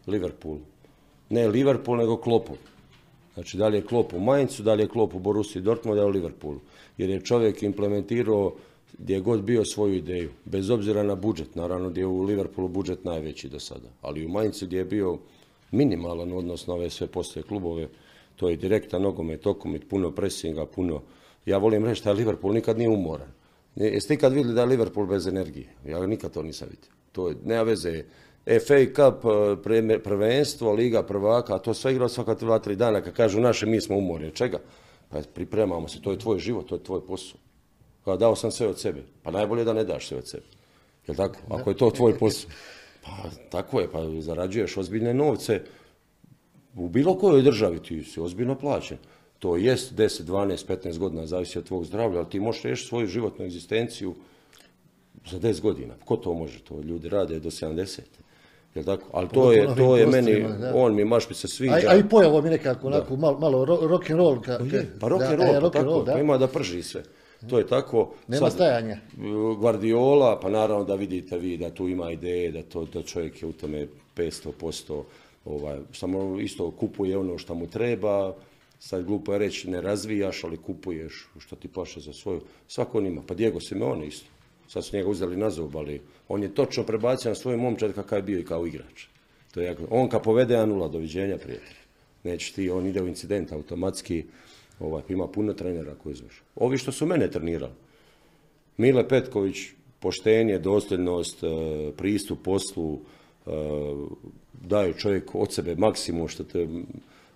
[0.07, 0.57] Liverpool.
[1.29, 2.57] Ne Liverpool, nego Klopov.
[3.33, 6.01] Znači, da li je Klop u Mainzu, da li je Klop u Borussiji Dortmundu, da
[6.01, 6.59] je u Liverpoolu.
[6.97, 8.53] Jer je čovjek implementirao
[8.97, 12.67] gdje je god bio svoju ideju, bez obzira na budžet, naravno gdje je u Liverpoolu
[12.67, 15.17] budžet najveći do sada, ali u Mainzu gdje je bio
[15.71, 17.87] minimalan odnos na ove sve postoje klubove,
[18.35, 21.01] to je direktan nogomet, okomit, puno presinga, puno...
[21.45, 23.31] Ja volim reći da Liverpool nikad nije umoran.
[23.75, 25.67] Jeste ikad vidjeli da je Liverpool bez energije?
[25.85, 26.96] Ja nikad to nisam vidio.
[27.17, 28.03] To je, nema veze.
[28.45, 29.23] FA Cup,
[29.63, 33.01] preme- prvenstvo, Liga prvaka, a to sve igra svaka dva, tri dana.
[33.01, 34.27] Kad kažu naše, mi smo umorni.
[34.27, 34.59] Od čega?
[35.09, 37.39] Pa pripremamo se, to je tvoj život, to je tvoj posao.
[38.05, 39.01] Kao dao sam sve od sebe.
[39.23, 40.45] Pa najbolje da ne daš sve od sebe.
[41.07, 41.39] Jel tako?
[41.49, 42.49] Ako je to tvoj posao.
[43.01, 43.11] Pa
[43.49, 45.61] tako je, pa zarađuješ ozbiljne novce.
[46.75, 48.97] U bilo kojoj državi ti si ozbiljno plaćen.
[49.39, 53.07] To jest 10, 12, 15 godina, zavisi od tvog zdravlja, ali ti možeš riješiti svoju
[53.07, 54.15] životnu egzistenciju
[55.25, 55.93] za 10 godina.
[56.05, 56.59] Ko to može?
[56.59, 57.99] To ljudi rade do 70.
[58.75, 59.03] Jel tako?
[59.11, 60.71] Ali to je, to je meni, da.
[60.75, 61.73] on mi maš mi se sviđa.
[61.73, 64.41] A, a i pojavo mi nekako onako malo, malo ro- rock and roll.
[64.41, 64.59] Ka,
[64.99, 66.13] Pa rock da, and roll, pa rock and tako, roll, da.
[66.13, 67.03] pa ima da prži sve.
[67.49, 68.13] To je tako.
[68.27, 68.97] Nema stajanja.
[69.59, 73.47] Guardiola, pa naravno da vidite vi da tu ima ideje, da, to, da čovjek je
[73.47, 75.03] u tome 500%,
[75.45, 78.33] ovaj, samo isto kupuje ono što mu treba,
[78.79, 82.41] sad glupo je reći ne razvijaš, ali kupuješ što ti paše za svoju.
[82.67, 84.29] Svako on ima, pa Diego Simeone isto.
[84.67, 88.19] Sad su njega uzeli na zub, ali on je točno prebacio na svoj momčad kakav
[88.19, 89.05] je bio i kao igrač.
[89.53, 91.77] To je on kad povede 1-0, doviđenja prijatelj.
[92.23, 94.25] Neće ti, on ide u incident automatski,
[94.79, 96.41] ovaj, ima puno trenera koji znaš.
[96.55, 97.73] Ovi što su mene trenirali,
[98.77, 99.57] Mile Petković,
[99.99, 101.47] poštenje, dosljednost, e,
[101.97, 102.99] pristup poslu,
[103.45, 103.51] e,
[104.53, 106.67] daju čovjek od sebe maksimum što te...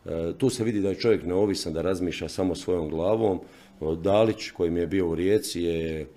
[0.06, 3.40] e, Tu se vidi da je čovjek neovisan, da razmišlja samo svojom glavom.
[4.02, 6.08] Dalić koji mi je bio u Rijeci je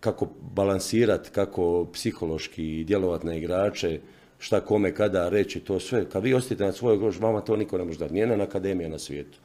[0.00, 4.00] kako balansirati, kako psihološki djelovati na igrače,
[4.38, 6.08] šta kome kada reći, to sve.
[6.10, 8.14] Kad vi osjetite na svojoj grož, vama to niko ne može dati.
[8.14, 9.38] Nijedna akademija na svijetu.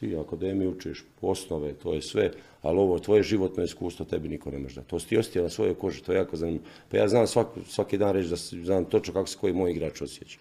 [0.00, 2.30] Ti u akademiji učiš osnove, to je sve,
[2.62, 4.88] ali ovo tvoje životno iskustvo tebi niko ne može dati.
[4.88, 6.64] To si ti osjetio na svojoj koži, to je jako zanimljivo.
[6.90, 10.02] Pa ja znam svaki, svaki dan reći da znam točno kako se koji moj igrač
[10.02, 10.38] osjeća.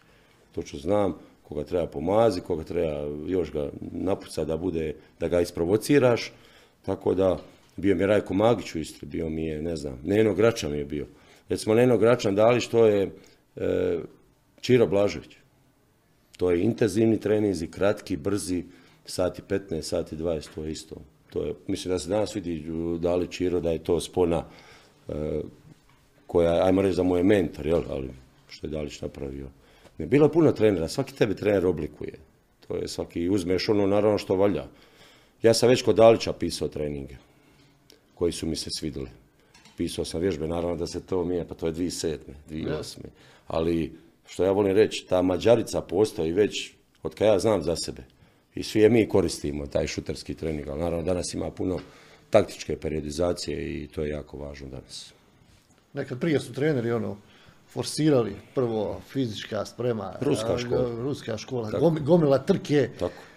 [0.55, 6.32] Točno znam koga treba pomazi, koga treba još ga napucati da bude, da ga isprovociraš.
[6.86, 7.39] Tako da,
[7.80, 10.86] bio mi je Rajko Magić u Istri, bio mi je, ne znam, Neno Gračan je
[10.86, 11.07] bio.
[11.49, 13.11] Recimo Neno Gračan Dalić, to je
[13.55, 13.99] e,
[14.61, 15.36] Čiro Blažević.
[16.38, 18.63] To je intenzivni treninzi, kratki, brzi,
[19.05, 20.95] sati 15, sati 20, to je isto.
[21.30, 24.43] To je, mislim da se danas vidi u Dali Čiro da je to spona
[25.07, 25.13] e,
[26.27, 28.09] koja, ajmo reći da mu je mentor, jel, ali
[28.49, 29.47] što je Dalić napravio.
[29.97, 32.13] Ne, bilo je puno trenera, svaki tebe trener oblikuje.
[32.67, 34.65] To je svaki, uzmeš ono naravno što valja.
[35.41, 37.15] Ja sam već kod Dalića pisao treninge
[38.20, 39.09] koji su mi se svidjeli.
[39.78, 42.17] Pisao sam vježbe, naravno da se to mije, pa to je 2007.
[42.49, 42.97] 2008.
[43.47, 43.93] Ali,
[44.28, 48.03] što ja volim reći, ta mađarica postoji već od kad ja znam za sebe.
[48.55, 51.80] I svi je mi koristimo, taj šuterski trening, ali naravno danas ima puno
[52.30, 55.13] taktičke periodizacije i to je jako važno danas.
[55.93, 57.17] Nekad prije su treneri ono,
[57.67, 60.89] forsirali prvo fizička sprema, Ruska škola.
[61.01, 63.28] ruska škola, gomila trke, Tako.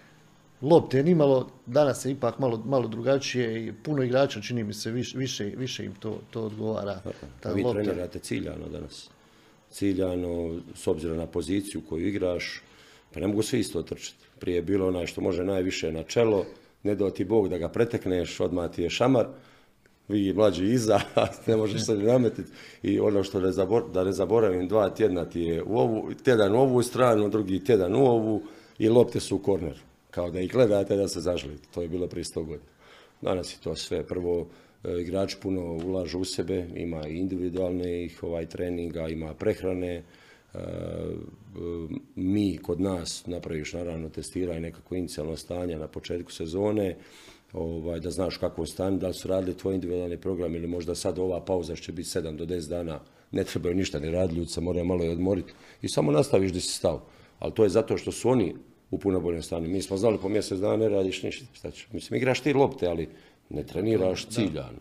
[0.63, 5.19] Lopte nimalo, danas je ipak malo, malo drugačije i puno igrača čini mi se više,
[5.19, 7.01] više, više im to, to odgovara.
[7.41, 7.83] Ta A vi lopta.
[7.83, 9.11] trenirate ciljano danas.
[9.71, 12.63] Ciljano, s obzirom na poziciju koju igraš,
[13.15, 14.25] pa ne mogu svi isto trčati.
[14.39, 16.45] Prije je bilo onaj što može najviše na čelo,
[16.83, 19.27] ne do ti Bog da ga pretekneš, odmah ti je šamar.
[20.09, 21.01] vi mlađi iza,
[21.47, 22.51] ne možeš se ni nametiti.
[22.83, 23.51] I ono što ne
[23.93, 27.95] da ne zaboravim, dva tjedna ti je u ovu, tjedan u ovu stranu, drugi tjedan
[27.95, 28.43] u ovu
[28.79, 29.92] i lopte su u korner.
[30.13, 31.69] Kao da ih gledate da se zaželite.
[31.75, 32.71] To je bilo prije sto godina.
[33.23, 34.07] Danas je to sve.
[34.07, 34.47] Prvo,
[34.85, 40.59] e, igrač puno ulažu u sebe, ima individualne ih ovaj, treninga, ima prehrane, e,
[42.15, 46.97] mi kod nas napraviš naravno testiranje nekako inicijalno stanje na početku sezone,
[47.53, 51.45] ovaj, da znaš kako stanje, da su radili tvoj individualni program ili možda sad ova
[51.45, 53.01] pauza će biti 7 do 10 dana,
[53.31, 55.53] ne trebaju ništa ni raditi, ljudi se moraju malo i odmoriti
[55.83, 57.03] i samo nastaviš gdje si stao.
[57.39, 58.55] Ali to je zato što su oni
[58.93, 59.69] u puno boljem stanju.
[59.69, 61.47] Mi smo znali po mjesec dana ne radiš ništa.
[61.53, 63.09] Šta Mislim, igraš ti lopte, ali
[63.51, 64.81] ne treniraš ciljano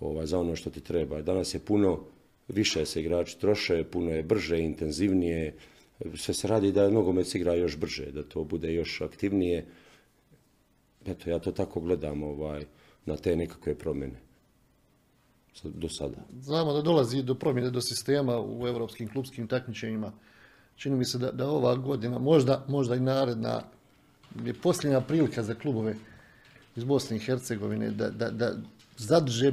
[0.00, 1.22] ovaj, za ono što ti treba.
[1.22, 2.00] Danas je puno
[2.48, 5.54] više se igrači troše, puno je brže, intenzivnije.
[6.14, 9.66] Sve se radi da nogomet se igra još brže, da to bude još aktivnije.
[11.06, 12.64] Eto, ja to tako gledam ovaj,
[13.06, 14.20] na te nekakve promjene
[15.64, 16.16] do sada.
[16.40, 20.12] Znamo da dolazi do promjene do sistema u europskim klubskim takmičenjima.
[20.76, 23.62] Čini mi se da, da ova godina, možda, možda i naredna,
[24.44, 25.94] je posljednja prilika za klubove
[26.76, 28.52] iz Bosne i Hercegovine da, da, da
[28.96, 29.52] zadrže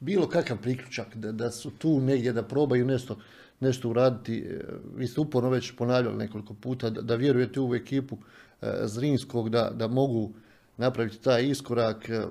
[0.00, 3.16] bilo kakav priključak, da, da su tu negdje, da probaju nešto,
[3.60, 4.38] nešto uraditi.
[4.38, 4.60] E,
[4.96, 8.18] vi ste uporno već ponavljali nekoliko puta da, da vjerujete u ekipu
[8.62, 10.30] e, Zrinskog, da, da mogu
[10.76, 12.08] napraviti taj iskorak.
[12.08, 12.24] E,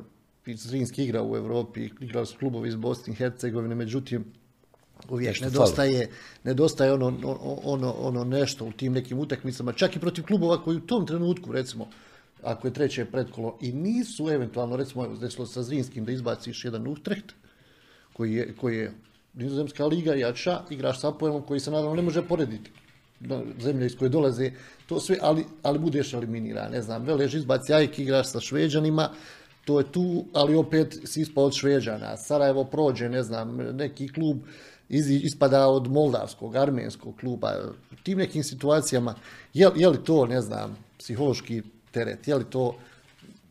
[0.46, 4.26] Zrinski igra u Europi, igrali su klubovi iz Bosne i Hercegovine, međutim,
[5.10, 6.10] uvijek nedostaje,
[6.44, 7.14] nedostaje ono,
[7.64, 11.52] ono, ono nešto u tim nekim utakmicama, čak i protiv klubova koji u tom trenutku,
[11.52, 11.90] recimo,
[12.44, 17.34] ako je treće pretkolo i nisu eventualno, recimo, desilo sa Zrinskim da izbaciš jedan Utrecht,
[18.14, 18.92] koji je, koji je
[19.34, 22.72] nizozemska liga jača, igraš sa Apoelom koji se naravno ne može porediti.
[23.60, 24.52] Zemlje iz koje dolaze,
[24.86, 29.10] to sve, ali, ali budeš eliminiran, ne znam, Velež izbaci Ajk, igraš sa Šveđanima,
[29.66, 34.38] to je tu, ali opet si ispao od Šveđana, Sarajevo prođe, ne znam, neki klub
[34.90, 37.54] ispada od moldavskog, armenskog kluba,
[37.92, 39.16] u tim nekim situacijama,
[39.54, 41.62] je, je li to, ne znam, psihološki
[41.92, 42.76] teret, je li to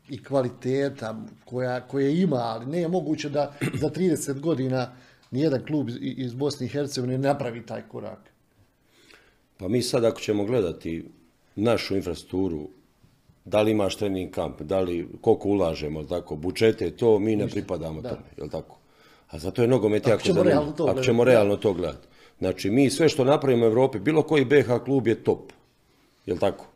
[0.09, 4.93] i kvaliteta koja, koje ima, ali ne je moguće da za 30 godina
[5.31, 8.19] nijedan klub iz Bosne i Hercegovine napravi taj korak.
[9.57, 11.11] Pa mi sad ako ćemo gledati
[11.57, 12.69] našu infrastrukturu,
[13.45, 18.03] da li imaš trening kamp, da li, koliko ulažemo, tako, budžete, to mi ne pripadamo
[18.03, 18.78] tome, jel tako?
[19.29, 20.75] A zato je nogomet jako zanimljivo.
[20.89, 22.09] Ako ćemo realno to gledati.
[22.39, 25.53] Znači, mi sve što napravimo u Europi, bilo koji BH klub je top.
[26.27, 26.67] Jel tako?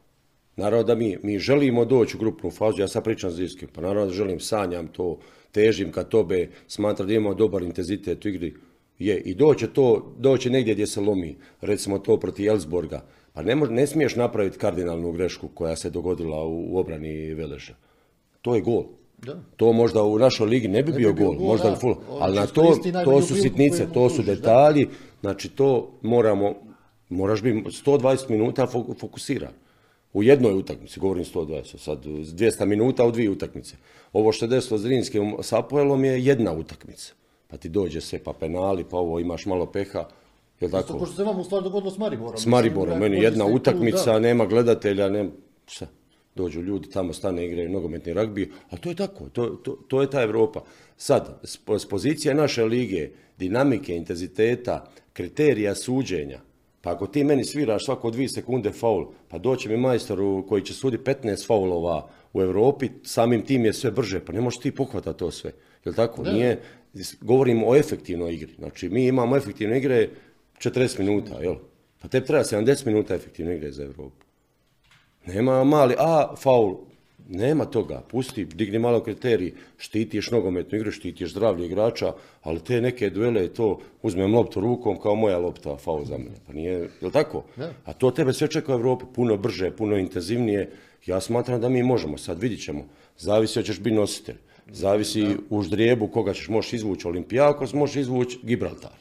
[0.57, 3.42] Naravno da mi, mi želimo doći u grupnu fazu, ja sad pričam za
[3.74, 5.18] pa naravno da želim, sanjam to,
[5.53, 8.55] težim ka tobe, smatram da imamo dobar intenzitet u igri.
[8.98, 13.05] Je, i doće to, doće negdje gdje se lomi, recimo to protiv Elsborga.
[13.32, 17.74] Pa ne, ne smiješ napraviti kardinalnu grešku koja se dogodila u, obrani Veleža.
[18.42, 18.84] To je gol.
[19.23, 19.41] Da.
[19.57, 23.23] To možda u našoj ligi ne bi, bio, gol, možda full, ali na to, to
[23.23, 24.89] su sitnice, to su detalji,
[25.20, 26.55] znači to moramo,
[27.09, 28.66] moraš biti 120 minuta
[29.01, 29.53] fokusiran.
[30.12, 33.77] U jednoj utakmici, govorim 120, sad 200 minuta u dvije utakmice.
[34.12, 37.12] Ovo što je desilo Zrinskim s Apoelom je jedna utakmica.
[37.49, 40.05] Pa ti dođe sve, pa penali, pa ovo imaš malo peha.
[40.61, 40.99] Je tako?
[40.99, 42.39] Pošto se vam u stvari dogodilo s Mariborom.
[42.39, 45.31] S Mariborom, meni jedna utakmica, nema gledatelja, nema
[45.66, 45.87] šta.
[46.35, 50.11] Dođu ljudi, tamo stane igraju nogometni ragbi, a to je tako, to, to, to je
[50.11, 50.64] ta Europa.
[50.97, 51.41] Sad,
[51.78, 53.09] s pozicije naše lige,
[53.39, 56.41] dinamike, intenziteta, kriterija suđenja,
[56.80, 60.74] pa ako ti meni sviraš svako dvije sekunde faul, pa doće mi majstoru koji će
[60.74, 65.18] sudi 15 faulova u Europi, samim tim je sve brže, pa ne možeš ti pohvatati
[65.18, 65.53] to sve.
[65.85, 66.22] Jel tako?
[66.22, 66.61] Nije,
[67.20, 68.55] govorimo o efektivnoj igri.
[68.59, 70.09] Znači, mi imamo efektivne igre
[70.59, 71.55] 40 minuta, jel?
[71.99, 74.22] Pa te treba 70 minuta efektivne igre za Europu.
[75.27, 76.77] Nema mali, a, faul,
[77.29, 82.12] nema toga, pusti, digni malo kriterij, štitiš nogometnu igru, štitiš zdravlje igrača,
[82.43, 86.37] ali te neke duele, to uzmem loptu rukom kao moja lopta, faul za mene.
[86.47, 87.45] Pa nije, je tako?
[87.85, 90.70] A to tebe sve čeka u Europi, puno brže, puno intenzivnije.
[91.07, 92.85] Ja smatram da mi možemo, sad vidit ćemo.
[93.18, 94.37] Zavisi hoćeš biti nositelj.
[94.70, 98.97] Zavisi u ždrijebu koga ćeš možeš izvući Olimpijakos, možeš izvući Gibraltar.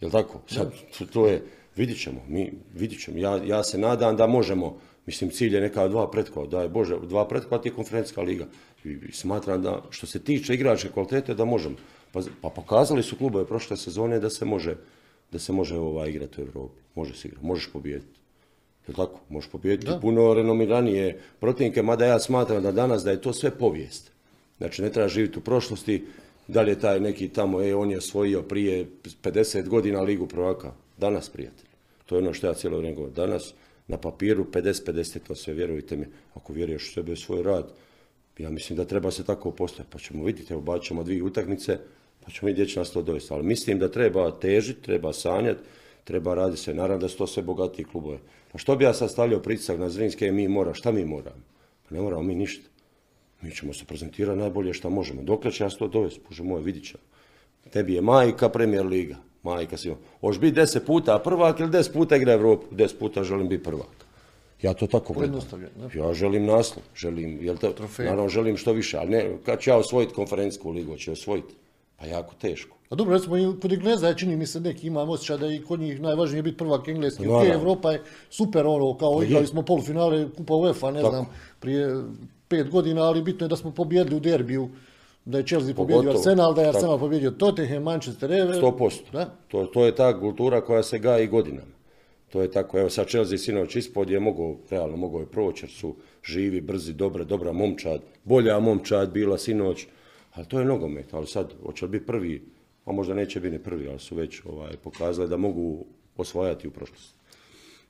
[0.00, 0.40] Jel tako?
[0.46, 0.72] Sad,
[1.12, 1.42] to je,
[1.76, 3.18] vidit ćemo, mi, vidit ćemo.
[3.18, 6.96] Ja, ja se nadam da možemo Mislim, cilj je neka dva pretkova, da je Bože,
[7.08, 8.46] dva pretkova ti je konferencijska liga.
[8.84, 11.76] I, smatram da, što se tiče igračke kvalitete, da možemo.
[12.12, 14.76] Pa, pa pokazali su klubove prošle sezone da se može,
[15.32, 16.80] da se može ovaj, igrati u Europi.
[16.94, 18.20] Može se igrati, možeš pobijediti.
[18.88, 19.20] Je tako?
[19.28, 24.10] Možeš pobijediti puno renomiranije protivnike, mada ja smatram da danas da je to sve povijest.
[24.58, 26.04] Znači, ne treba živjeti u prošlosti,
[26.48, 28.86] da li je taj neki tamo, e, on je osvojio prije
[29.22, 30.72] 50 godina ligu prvaka.
[30.98, 31.66] Danas, prijatelj.
[32.06, 33.14] To je ono što ja cijelo vrijeme govorim.
[33.14, 33.54] Danas
[33.88, 37.72] na papiru 50-50 to sve, vjerujte mi, ako vjeruješ u sebe svoj rad,
[38.38, 41.78] ja mislim da treba se tako postaviti, pa ćemo vidjeti, evo bacit ćemo dvije utakmice,
[42.24, 43.34] Pa ćemo vidjeti gdje će nas to dovesti.
[43.34, 45.60] Ali mislim da treba težiti, treba sanjati,
[46.04, 46.74] treba raditi sve.
[46.74, 48.18] Naravno da su to sve bogatiji klubove.
[48.52, 51.42] Pa što bi ja sad stavljao pritisak na Zrinske, mi mora, šta mi moramo?
[51.88, 52.68] Pa ne moramo mi ništa.
[53.42, 55.22] Mi ćemo se prezentirati najbolje što možemo.
[55.22, 56.20] Dokle će nas to dovesti?
[56.28, 57.02] Bože moj, vidit ćemo.
[57.70, 59.16] Tebi je majka Premier Liga.
[59.42, 59.94] Majka si.
[60.20, 62.66] Hoš biti deset puta prvak ili deset puta igra Evropu?
[62.70, 64.06] Deset puta želim biti prvak.
[64.62, 65.40] Ja to tako gledam.
[65.94, 69.76] Ja želim naslov, želim, jel to, naravno želim što više, ali ne, kad ću ja
[69.76, 71.54] osvojiti konferencijsku ligu, će osvojiti.
[71.96, 72.76] Pa jako teško.
[72.88, 75.80] A dobro, recimo i kod Engleza čini mi se neki imam osjećaj da i kod
[75.80, 77.28] njih najvažnije biti prvak engleski.
[77.28, 81.26] Ok, Evropa je super ono, kao pa igrali smo polufinale Kupa UEFA, ne znam,
[81.60, 82.02] prije
[82.48, 84.68] pet godina, ali bitno je da smo pobjedili u derbiju
[85.24, 88.62] da je Chelsea pobjedio Arsenal, da je Arsenal pobjedio Tottenham, Manchester Ever.
[88.62, 89.00] 100%.
[89.12, 89.24] Da?
[89.48, 91.72] To, to je ta kultura koja se gaji godinama.
[92.32, 95.70] To je tako, evo sad Chelsea sinoć ispod je mogao, realno mogao je proći jer
[95.70, 95.94] su
[96.24, 99.86] živi, brzi, dobre, dobra momčad, bolja momčad bila sinoć,
[100.32, 102.48] ali to je nogomet, ali sad hoće li biti prvi,
[102.84, 105.84] a možda neće biti ni prvi, ali su već ovaj, pokazali da mogu
[106.16, 107.14] osvajati u prošlosti.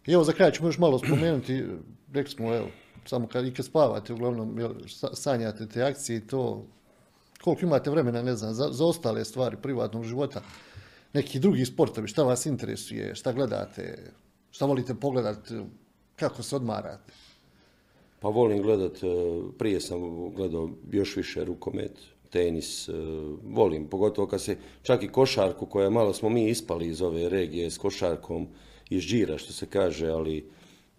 [0.07, 1.65] I evo za kraj ćemo još malo spomenuti,
[2.13, 2.67] rekli smo evo,
[3.05, 4.59] samo kad i kad spavate, uglavnom
[5.13, 6.67] sanjate te akcije i to,
[7.45, 10.43] koliko imate vremena, ne znam, za, za ostale stvari privatnog života,
[11.13, 14.13] neki drugi sportovi, šta vas interesuje, šta gledate,
[14.51, 15.55] šta volite pogledati,
[16.17, 17.13] kako se odmarate?
[18.21, 19.07] Pa volim gledat, e,
[19.59, 21.93] prije sam gledao još više rukomet,
[22.31, 22.93] tenis, e,
[23.45, 27.71] volim, pogotovo kad se, čak i košarku koja malo smo mi ispali iz ove regije
[27.71, 28.49] s košarkom,
[28.91, 30.51] iz džira što se kaže, ali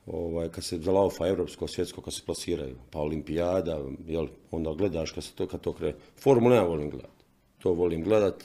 [0.05, 5.23] ovaj, kad se laufa evropsko, svjetsko, kad se plasiraju, pa olimpijada, jel, onda gledaš kad,
[5.23, 5.93] se to, kad to kre.
[6.17, 7.11] Formula ja volim gledat.
[7.59, 8.43] To volim gledat.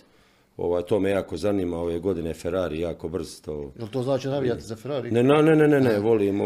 [0.56, 3.42] Ovaj, to me jako zanima, ove godine Ferrari jako brzo.
[3.44, 3.72] To...
[3.78, 5.10] Jel to znači navijati za Ferrari?
[5.10, 6.40] Ne, ne, ne, ne, ne, volim.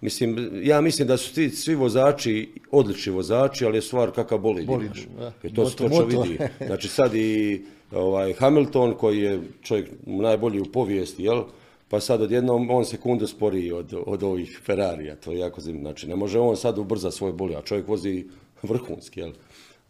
[0.00, 4.66] Mislim, ja mislim da su ti svi vozači odlični vozači, ali je stvar kakav bolid,
[4.66, 5.32] bolid imaš.
[5.42, 6.38] I to se točno vidi.
[6.66, 11.42] Znači sad i ovaj, Hamilton koji je čovjek najbolji u povijesti, jel?
[11.88, 15.80] Pa sad odjednom on sekundu sporiji od, od ovih Ferrarija, to je jako zim.
[15.80, 18.26] Znači ne može on sad ubrza svoj boli, a čovjek vozi
[18.62, 19.32] vrhunski, jel?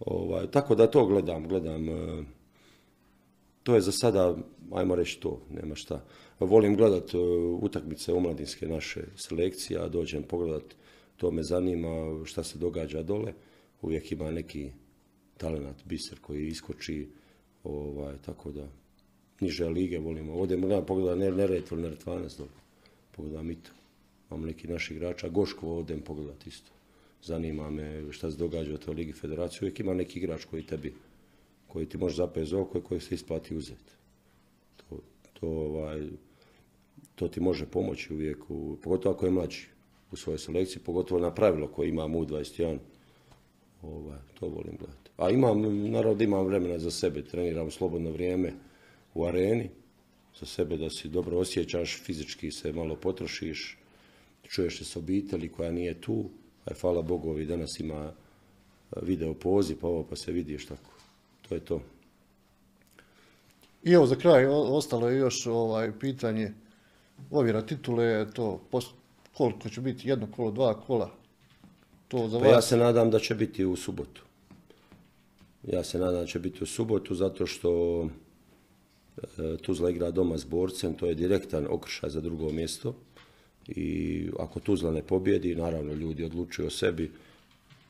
[0.00, 1.88] Ovaj, tako da to gledam, gledam.
[1.88, 2.24] Eh,
[3.62, 4.36] to je za sada,
[4.72, 6.04] ajmo reći to, nema šta.
[6.40, 7.20] Volim gledat uh,
[7.62, 10.74] utakmice omladinske naše selekcije, a dođem pogledat,
[11.16, 13.32] to me zanima šta se događa dole.
[13.82, 14.70] Uvijek ima neki
[15.36, 17.08] talenat, biser koji iskoči,
[17.64, 18.68] ovaj, tako da
[19.40, 20.34] niže lige volimo.
[20.34, 22.50] Odemo gledam pogledam Neretvo, Neretvanac dole.
[23.16, 23.70] Pogledam i to.
[24.30, 26.70] Imam neki naši igrača, Goškovo odem pogledat isto.
[27.22, 29.58] Zanima me šta se događa u toj Ligi Federacije.
[29.62, 30.94] Uvijek ima neki igrač koji tebi
[31.66, 33.92] koji ti može zapeti za oko i koji se isplati uzeti.
[34.76, 34.98] To,
[35.40, 36.06] to, ovaj,
[37.14, 39.66] to ti može pomoći uvijek, u, pogotovo ako je mlađi
[40.12, 42.78] u svojoj selekciji, pogotovo na pravilo koje imam u 21.
[43.82, 45.10] Ovaj, to volim gledati.
[45.16, 48.52] A imam, naravno imam vremena za sebe, treniram slobodno vrijeme
[49.14, 49.70] u areni,
[50.40, 53.78] za sebe da si dobro osjećaš, fizički se malo potrošiš,
[54.48, 56.30] čuješ se s obitelji koja nije tu,
[56.64, 58.12] a hvala Bogu ovi danas ima
[59.02, 60.92] video poziv, pa ovo pa se vidiš tako.
[61.48, 61.82] To je to.
[63.84, 66.52] I evo za kraj, ostalo je još ovaj pitanje
[67.30, 68.60] ovjera titule, to
[69.32, 71.10] koliko će biti, jedno kolo, dva kola?
[72.08, 74.22] To za pa ja se nadam da će biti u subotu.
[75.62, 78.08] Ja se nadam da će biti u subotu zato što e,
[79.62, 82.94] Tuzla igra doma s borcem, to je direktan okršaj za drugo mjesto.
[83.68, 87.10] I ako Tuzla ne pobjedi, naravno ljudi odlučuju o sebi,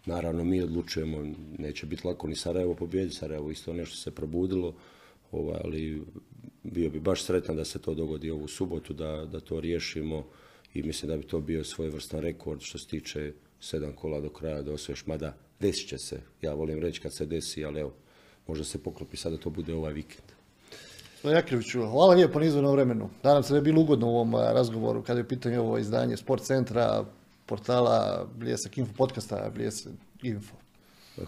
[0.09, 4.75] Naravno, mi odlučujemo, neće biti lako ni Sarajevo pobjedi, Sarajevo isto nešto se probudilo,
[5.33, 6.03] ovaj, ali
[6.63, 10.27] bio bi baš sretan da se to dogodi ovu subotu, da, da to riješimo
[10.75, 14.63] i mislim da bi to bio svojevrstan rekord što se tiče sedam kola do kraja
[14.63, 17.93] da osvoješ, mada desit će se, ja volim reći kad se desi, ali evo,
[18.47, 20.28] možda se poklopi sad da to bude ovaj vikend.
[21.25, 23.09] Jakriviću, hvala lijepo na izvornom vremenu.
[23.23, 26.43] Nadam se da je bilo ugodno u ovom razgovoru kada je pitanje ovo izdanje Sport
[26.43, 27.05] centra,
[27.47, 29.93] portala Bljesak Info, podcasta Bljesak
[30.23, 30.55] Info.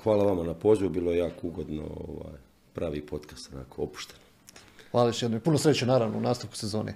[0.02, 2.38] Hvala vama na pozivu, bilo je jako ugodno, ovaj,
[2.74, 4.20] pravi podcast, onako opušteno.
[4.90, 6.94] Hvala još jedno puno sreće naravno u nastavku sezone.